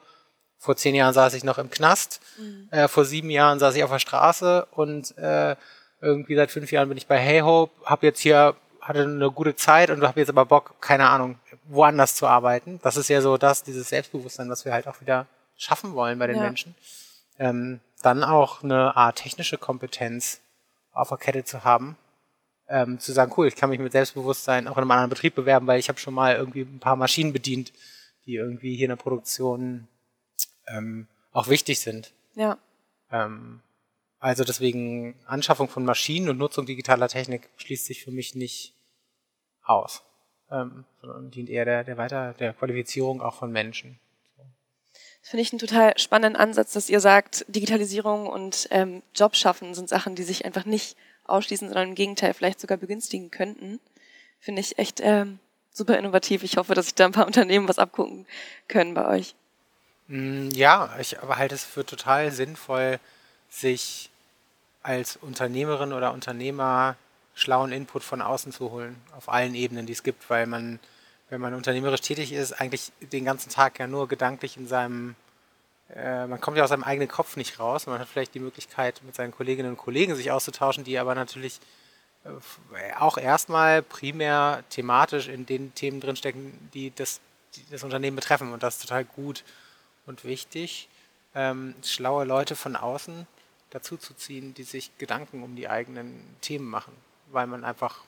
vor 0.62 0.78
zehn 0.78 0.94
Jahren 0.94 1.14
saß 1.14 1.34
ich 1.34 1.44
noch 1.44 1.58
im 1.58 1.72
Knast. 1.72 2.22
Mhm. 2.38 2.68
Äh, 2.70 2.88
vor 2.88 3.04
sieben 3.04 3.32
Jahren 3.32 3.58
saß 3.58 3.76
ich 3.76 3.84
auf 3.84 3.90
der 3.90 3.98
Straße 3.98 4.68
und 4.70 5.18
äh, 5.18 5.56
irgendwie 6.02 6.36
seit 6.36 6.52
fünf 6.52 6.72
Jahren 6.72 6.88
bin 6.88 7.00
ich 7.00 7.08
bei 7.08 7.18
Hey 7.18 7.40
Hope, 7.40 7.74
habe 7.84 8.06
jetzt 8.06 8.20
hier 8.20 8.56
hatte 8.80 9.02
eine 9.02 9.32
gute 9.32 9.56
Zeit 9.56 9.90
und 9.90 10.04
habe 10.04 10.20
jetzt 10.20 10.30
aber 10.30 10.46
Bock, 10.46 10.76
keine 10.80 11.10
Ahnung, 11.10 11.40
woanders 11.66 12.16
zu 12.16 12.28
arbeiten. 12.28 12.80
Das 12.84 12.96
ist 12.96 13.10
ja 13.10 13.22
so 13.22 13.38
das, 13.38 13.64
dieses 13.64 13.90
Selbstbewusstsein, 13.90 14.50
was 14.50 14.64
wir 14.66 14.74
halt 14.74 14.88
auch 14.88 15.02
wieder 15.02 15.26
schaffen 15.56 15.94
wollen 15.94 16.20
bei 16.20 16.28
den 16.28 16.38
ja. 16.38 16.44
Menschen. 16.44 16.76
Ähm, 17.40 17.80
dann 18.04 18.24
auch 18.24 18.64
eine 18.64 18.96
Art 18.96 19.18
technische 19.18 19.58
Kompetenz 19.58 20.42
auf 20.92 21.10
der 21.10 21.18
Kette 21.18 21.44
zu 21.44 21.64
haben, 21.64 21.98
ähm, 22.68 23.00
zu 23.00 23.14
sagen, 23.14 23.34
cool, 23.38 23.48
ich 23.48 23.56
kann 23.56 23.70
mich 23.70 23.80
mit 23.80 23.92
Selbstbewusstsein 23.92 24.68
auch 24.68 24.78
in 24.78 24.84
einem 24.84 24.92
anderen 24.92 25.10
Betrieb 25.10 25.34
bewerben, 25.34 25.66
weil 25.66 25.80
ich 25.80 25.90
habe 25.90 26.00
schon 26.00 26.14
mal 26.14 26.36
irgendwie 26.36 26.62
ein 26.62 26.80
paar 26.80 26.96
Maschinen 26.96 27.34
bedient, 27.34 27.72
die 28.26 28.36
irgendwie 28.36 28.76
hier 28.76 28.86
in 28.86 28.90
der 28.90 28.96
Produktion 28.96 29.88
ähm, 30.72 31.08
auch 31.32 31.48
wichtig 31.48 31.80
sind. 31.80 32.14
Ja. 32.36 32.58
Ähm, 33.12 33.62
also 34.20 34.44
deswegen 34.44 35.16
Anschaffung 35.26 35.68
von 35.68 35.84
Maschinen 35.84 36.30
und 36.30 36.38
Nutzung 36.38 36.66
digitaler 36.66 37.08
Technik 37.08 37.50
schließt 37.58 37.86
sich 37.86 38.04
für 38.04 38.12
mich 38.12 38.36
nicht 38.36 38.76
aus, 39.64 40.04
ähm, 40.52 40.86
sondern 41.02 41.32
dient 41.32 41.50
eher 41.50 41.66
der, 41.66 41.84
der 41.84 41.98
weiter 41.98 42.34
der 42.34 42.54
Qualifizierung 42.54 43.22
auch 43.22 43.36
von 43.36 43.52
Menschen. 43.52 44.00
Das 45.22 45.30
finde 45.30 45.42
ich 45.44 45.52
einen 45.52 45.60
total 45.60 45.98
spannenden 45.98 46.40
Ansatz, 46.40 46.74
dass 46.74 46.90
ihr 46.90 47.00
sagt, 47.00 47.46
Digitalisierung 47.48 48.28
und 48.28 48.68
ähm, 48.72 49.04
Job 49.16 49.36
schaffen 49.36 49.76
sind 49.76 49.88
Sachen, 49.88 50.16
die 50.16 50.24
sich 50.24 50.46
einfach 50.46 50.66
nicht 50.66 50.98
ausschließen, 51.26 51.68
sondern 51.68 51.90
im 51.90 51.96
Gegenteil 51.96 52.34
vielleicht 52.34 52.60
sogar 52.60 52.78
begünstigen 52.78 53.30
könnten. 53.30 53.80
Finde 54.40 54.62
ich 54.62 54.80
echt 54.80 55.00
ähm, 55.02 55.40
super 55.72 55.98
innovativ. 55.98 56.44
Ich 56.44 56.58
hoffe, 56.58 56.74
dass 56.74 56.86
sich 56.86 56.96
da 56.96 57.06
ein 57.06 57.12
paar 57.12 57.28
Unternehmen 57.28 57.68
was 57.68 57.80
abgucken 57.80 58.26
können 58.68 58.94
bei 58.94 59.08
euch. 59.08 59.36
Mm, 60.12 60.50
ja, 60.52 60.94
ich 61.00 61.22
aber 61.22 61.38
halte 61.38 61.56
es 61.56 61.64
für 61.64 61.86
total 61.86 62.32
sinnvoll, 62.34 63.00
sich 63.50 64.10
als 64.84 65.16
Unternehmerin 65.16 65.94
oder 65.94 66.12
Unternehmer 66.12 66.98
schlauen 67.34 67.72
Input 67.72 68.04
von 68.04 68.22
außen 68.22 68.52
zu 68.52 68.72
holen, 68.72 69.02
auf 69.16 69.30
allen 69.30 69.56
Ebenen, 69.56 69.86
die 69.86 69.94
es 69.94 70.04
gibt, 70.04 70.30
weil 70.30 70.48
man, 70.48 70.80
wenn 71.30 71.40
man 71.40 71.54
unternehmerisch 71.54 72.02
tätig 72.02 72.34
ist, 72.34 72.52
eigentlich 72.52 72.92
den 73.00 73.24
ganzen 73.24 73.50
Tag 73.52 73.80
ja 73.80 73.88
nur 73.88 74.10
gedanklich 74.10 74.58
in 74.58 74.68
seinem, 74.68 75.16
äh, 75.96 76.28
man 76.28 76.42
kommt 76.42 76.58
ja 76.58 76.64
aus 76.66 76.72
seinem 76.72 76.84
eigenen 76.84 77.08
Kopf 77.08 77.38
nicht 77.38 77.58
raus. 77.60 77.88
Man 77.88 78.00
hat 78.00 78.10
vielleicht 78.10 78.34
die 78.34 78.42
Möglichkeit, 78.42 79.02
mit 79.06 79.16
seinen 79.16 79.32
Kolleginnen 79.32 79.70
und 79.72 79.78
Kollegen 79.78 80.16
sich 80.16 80.30
auszutauschen, 80.30 80.84
die 80.84 81.00
aber 81.00 81.16
natürlich 81.16 81.62
äh, 82.26 82.94
auch 83.00 83.18
erstmal 83.18 83.82
primär 83.82 84.66
thematisch 84.72 85.30
in 85.30 85.46
den 85.46 85.74
Themen 85.74 86.02
drinstecken, 86.02 86.70
die 86.74 86.94
das, 86.94 87.22
die 87.56 87.64
das 87.72 87.84
Unternehmen 87.84 88.18
betreffen. 88.18 88.52
Und 88.52 88.62
das 88.62 88.76
ist 88.76 88.82
total 88.82 89.06
gut 89.06 89.46
und 90.12 90.26
wichtig, 90.26 90.88
ähm, 91.34 91.74
schlaue 91.84 92.26
Leute 92.26 92.56
von 92.56 92.76
außen 92.76 93.26
dazu 93.72 93.98
zu 93.98 94.14
ziehen, 94.14 94.54
die 94.54 94.64
sich 94.64 94.98
Gedanken 94.98 95.44
um 95.44 95.56
die 95.56 95.70
eigenen 95.70 96.14
Themen 96.42 96.70
machen 96.70 96.94
weil 97.34 97.48
man 97.48 97.64
einfach 97.64 98.00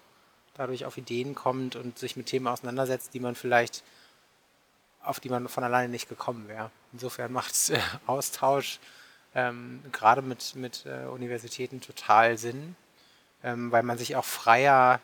dadurch 0.56 0.86
auf 0.86 0.98
Ideen 0.98 1.36
kommt 1.36 1.76
und 1.76 1.98
sich 1.98 2.16
mit 2.16 2.28
Themen 2.28 2.48
auseinandersetzt, 2.48 3.14
die 3.14 3.20
man 3.20 3.36
vielleicht, 3.36 3.84
auf 5.02 5.20
die 5.20 5.30
man 5.30 5.48
von 5.48 5.64
alleine 5.64 5.90
nicht 5.90 6.10
gekommen 6.10 6.48
wäre. 6.48 6.72
Insofern 6.92 7.32
macht 7.32 7.70
äh, 7.70 7.80
Austausch 8.06 8.80
ähm, 9.36 9.84
gerade 9.92 10.22
mit, 10.22 10.56
mit 10.56 10.86
äh, 10.86 11.06
Universitäten 11.08 11.82
total 11.82 12.38
Sinn, 12.38 12.76
ähm, 13.44 13.72
weil 13.72 13.84
man 13.84 13.98
sich 13.98 14.16
auch 14.16 14.26
freier 14.26 15.00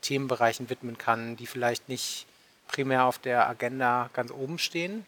Themenbereichen 0.00 0.70
widmen 0.70 0.98
kann, 0.98 1.36
die 1.36 1.46
vielleicht 1.46 1.88
nicht 1.88 2.26
primär 2.66 3.04
auf 3.04 3.18
der 3.18 3.46
Agenda 3.48 4.08
ganz 4.14 4.30
oben 4.30 4.58
stehen, 4.58 5.06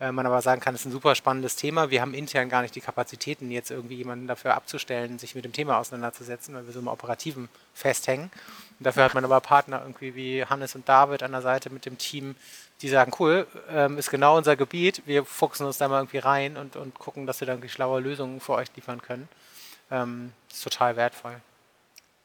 man 0.00 0.26
aber 0.26 0.40
sagen 0.42 0.60
kann, 0.60 0.74
es 0.74 0.82
ist 0.82 0.86
ein 0.86 0.92
super 0.92 1.14
spannendes 1.16 1.56
Thema. 1.56 1.90
Wir 1.90 2.00
haben 2.00 2.14
intern 2.14 2.48
gar 2.48 2.62
nicht 2.62 2.74
die 2.74 2.80
Kapazitäten, 2.80 3.50
jetzt 3.50 3.70
irgendwie 3.70 3.96
jemanden 3.96 4.28
dafür 4.28 4.54
abzustellen, 4.54 5.18
sich 5.18 5.34
mit 5.34 5.44
dem 5.44 5.52
Thema 5.52 5.78
auseinanderzusetzen, 5.78 6.54
weil 6.54 6.66
wir 6.66 6.72
so 6.72 6.78
im 6.78 6.86
Operativen 6.86 7.48
festhängen. 7.74 8.30
Und 8.78 8.86
dafür 8.86 9.04
hat 9.04 9.14
man 9.14 9.24
aber 9.24 9.40
Partner 9.40 9.80
irgendwie 9.82 10.14
wie 10.14 10.44
Hannes 10.44 10.76
und 10.76 10.88
David 10.88 11.24
an 11.24 11.32
der 11.32 11.42
Seite 11.42 11.70
mit 11.70 11.84
dem 11.84 11.98
Team, 11.98 12.36
die 12.80 12.88
sagen, 12.88 13.12
cool, 13.18 13.46
ähm, 13.70 13.98
ist 13.98 14.10
genau 14.10 14.36
unser 14.36 14.54
Gebiet, 14.54 15.02
wir 15.04 15.24
fuchsen 15.24 15.66
uns 15.66 15.78
da 15.78 15.88
mal 15.88 15.98
irgendwie 15.98 16.18
rein 16.18 16.56
und, 16.56 16.76
und 16.76 16.96
gucken, 16.96 17.26
dass 17.26 17.40
wir 17.40 17.46
dann 17.46 17.56
irgendwie 17.56 17.70
schlaue 17.70 18.00
Lösungen 18.00 18.40
für 18.40 18.52
euch 18.52 18.68
liefern 18.76 19.02
können. 19.02 19.28
Ähm, 19.90 20.32
ist 20.48 20.62
total 20.62 20.96
wertvoll. 20.96 21.40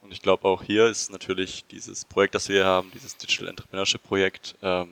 Und 0.03 0.11
ich 0.11 0.21
glaube 0.21 0.47
auch 0.47 0.61
hier 0.61 0.87
ist 0.87 1.11
natürlich 1.11 1.65
dieses 1.71 2.05
Projekt, 2.05 2.35
das 2.35 2.49
wir 2.49 2.65
haben, 2.65 2.91
dieses 2.93 3.17
Digital 3.17 3.47
Entrepreneurship 3.47 4.03
Projekt, 4.03 4.55
ähm, 4.61 4.89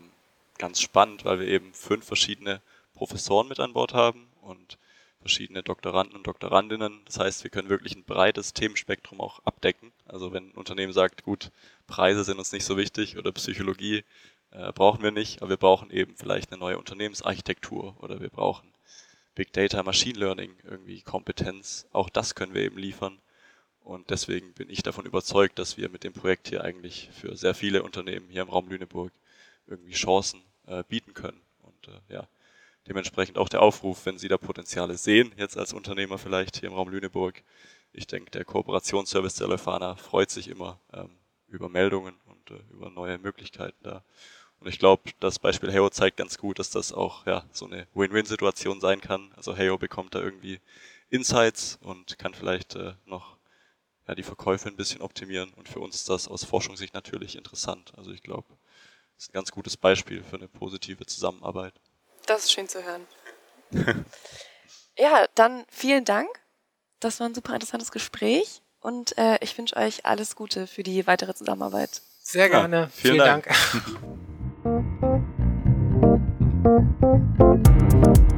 ganz 0.58 0.80
spannend, 0.80 1.26
weil 1.26 1.41
wir 1.41 1.48
eben 1.48 1.74
fünf 1.74 2.06
verschiedene 2.06 2.62
Professoren 3.01 3.47
mit 3.47 3.59
an 3.59 3.73
Bord 3.73 3.95
haben 3.95 4.27
und 4.41 4.77
verschiedene 5.21 5.63
Doktoranden 5.63 6.15
und 6.15 6.27
Doktorandinnen. 6.27 7.01
Das 7.05 7.17
heißt, 7.17 7.43
wir 7.43 7.49
können 7.49 7.67
wirklich 7.67 7.95
ein 7.95 8.03
breites 8.03 8.53
Themenspektrum 8.53 9.19
auch 9.19 9.39
abdecken. 9.43 9.91
Also 10.05 10.33
wenn 10.33 10.49
ein 10.49 10.55
Unternehmen 10.55 10.93
sagt, 10.93 11.23
gut, 11.23 11.49
Preise 11.87 12.23
sind 12.23 12.37
uns 12.37 12.51
nicht 12.51 12.63
so 12.63 12.77
wichtig 12.77 13.17
oder 13.17 13.31
Psychologie 13.31 14.03
äh, 14.51 14.71
brauchen 14.71 15.01
wir 15.01 15.09
nicht, 15.09 15.41
aber 15.41 15.49
wir 15.49 15.57
brauchen 15.57 15.89
eben 15.89 16.15
vielleicht 16.15 16.51
eine 16.51 16.59
neue 16.59 16.77
Unternehmensarchitektur 16.77 17.95
oder 18.03 18.21
wir 18.21 18.29
brauchen 18.29 18.71
Big 19.33 19.51
Data, 19.51 19.81
Machine 19.81 20.19
Learning, 20.19 20.53
irgendwie 20.63 21.01
Kompetenz. 21.01 21.87
Auch 21.93 22.11
das 22.11 22.35
können 22.35 22.53
wir 22.53 22.61
eben 22.61 22.77
liefern. 22.77 23.17
Und 23.83 24.11
deswegen 24.11 24.53
bin 24.53 24.69
ich 24.69 24.83
davon 24.83 25.07
überzeugt, 25.07 25.57
dass 25.57 25.75
wir 25.75 25.89
mit 25.89 26.03
dem 26.03 26.13
Projekt 26.13 26.49
hier 26.49 26.63
eigentlich 26.63 27.09
für 27.19 27.35
sehr 27.35 27.55
viele 27.55 27.81
Unternehmen 27.81 28.29
hier 28.29 28.43
im 28.43 28.49
Raum 28.49 28.69
Lüneburg 28.69 29.11
irgendwie 29.65 29.93
Chancen 29.93 30.43
äh, 30.67 30.83
bieten 30.87 31.15
können. 31.15 31.41
Und 31.63 31.87
äh, 31.87 32.13
ja, 32.13 32.27
Dementsprechend 32.88 33.38
auch 33.38 33.50
der 33.50 33.62
Aufruf, 33.62 34.06
wenn 34.06 34.17
Sie 34.17 34.28
da 34.28 34.38
Potenziale 34.38 34.98
sehen, 34.98 35.32
jetzt 35.38 35.58
als 35.58 35.74
Unternehmer 35.74 36.17
vielleicht 36.17 36.58
hier 36.58 36.70
im 36.70 36.76
Raum 36.76 36.89
Lüneburg. 36.89 37.44
Ich 37.94 38.08
denke, 38.08 38.32
der 38.32 38.46
Kooperationsservice 38.46 39.36
der 39.36 39.48
Leuphana 39.48 39.96
freut 39.96 40.32
sich 40.32 40.48
immer 40.48 40.80
ähm, 40.94 41.10
über 41.48 41.70
Meldungen 41.70 42.15
und 42.26 42.52
äh, 42.52 42.62
über 42.72 42.89
neue 42.89 43.17
Möglichkeiten 43.17 43.78
da. 43.84 44.04
Und 44.60 44.67
ich 44.67 44.80
glaube, 44.80 45.04
das 45.20 45.39
Beispiel 45.39 45.72
Heyo 45.72 45.89
zeigt 45.89 46.17
ganz 46.17 46.38
gut, 46.38 46.60
dass 46.60 46.70
das 46.70 46.94
auch 46.94 47.26
ja, 47.26 47.44
so 47.52 47.65
eine 47.65 47.88
Win-Win-Situation 47.94 48.80
sein 48.80 49.02
kann. 49.02 49.32
Also 49.36 49.56
Heyo 49.56 49.78
bekommt 49.78 50.15
da 50.15 50.20
irgendwie 50.20 50.60
Insights 51.10 51.80
und 51.82 52.17
kann 52.20 52.34
vielleicht 52.34 52.76
äh, 52.76 52.94
noch 53.06 53.38
ja, 54.08 54.15
die 54.15 54.24
Verkäufe 54.24 54.70
ein 54.70 54.76
bisschen 54.76 55.02
optimieren. 55.02 55.52
Und 55.56 55.67
für 55.67 55.80
uns 55.80 55.96
ist 55.96 56.10
das 56.10 56.28
aus 56.28 56.44
Forschungssicht 56.44 56.94
natürlich 56.94 57.36
interessant. 57.36 57.91
Also 57.98 58.12
ich 58.12 58.22
glaube, 58.22 58.48
das 59.15 59.26
ist 59.26 59.30
ein 59.32 59.34
ganz 59.34 59.52
gutes 59.52 59.78
Beispiel 59.78 60.24
für 60.24 60.38
eine 60.38 60.48
positive 60.48 61.06
Zusammenarbeit. 61.06 61.74
Das 62.25 62.43
ist 62.43 62.51
schön 62.51 62.67
zu 62.67 62.84
hören. 62.84 63.07
ja, 64.97 65.25
dann 65.36 65.65
vielen 65.69 66.05
Dank. 66.05 66.29
Das 66.99 67.19
war 67.19 67.27
ein 67.27 67.36
super 67.36 67.53
interessantes 67.53 67.91
Gespräch 67.91 68.62
und 68.79 69.17
äh, 69.17 69.38
ich 69.41 69.57
wünsche 69.57 69.75
euch 69.75 70.05
alles 70.05 70.36
Gute 70.36 70.67
für 70.67 70.84
die 70.84 71.07
weitere 71.07 71.34
Zusammenarbeit. 71.34 72.01
Sehr 72.21 72.49
gerne. 72.49 72.75
Ja, 72.75 72.88
vielen, 72.88 73.15
vielen, 73.15 73.25
Dank. 73.25 73.47
Dank. 73.47 74.12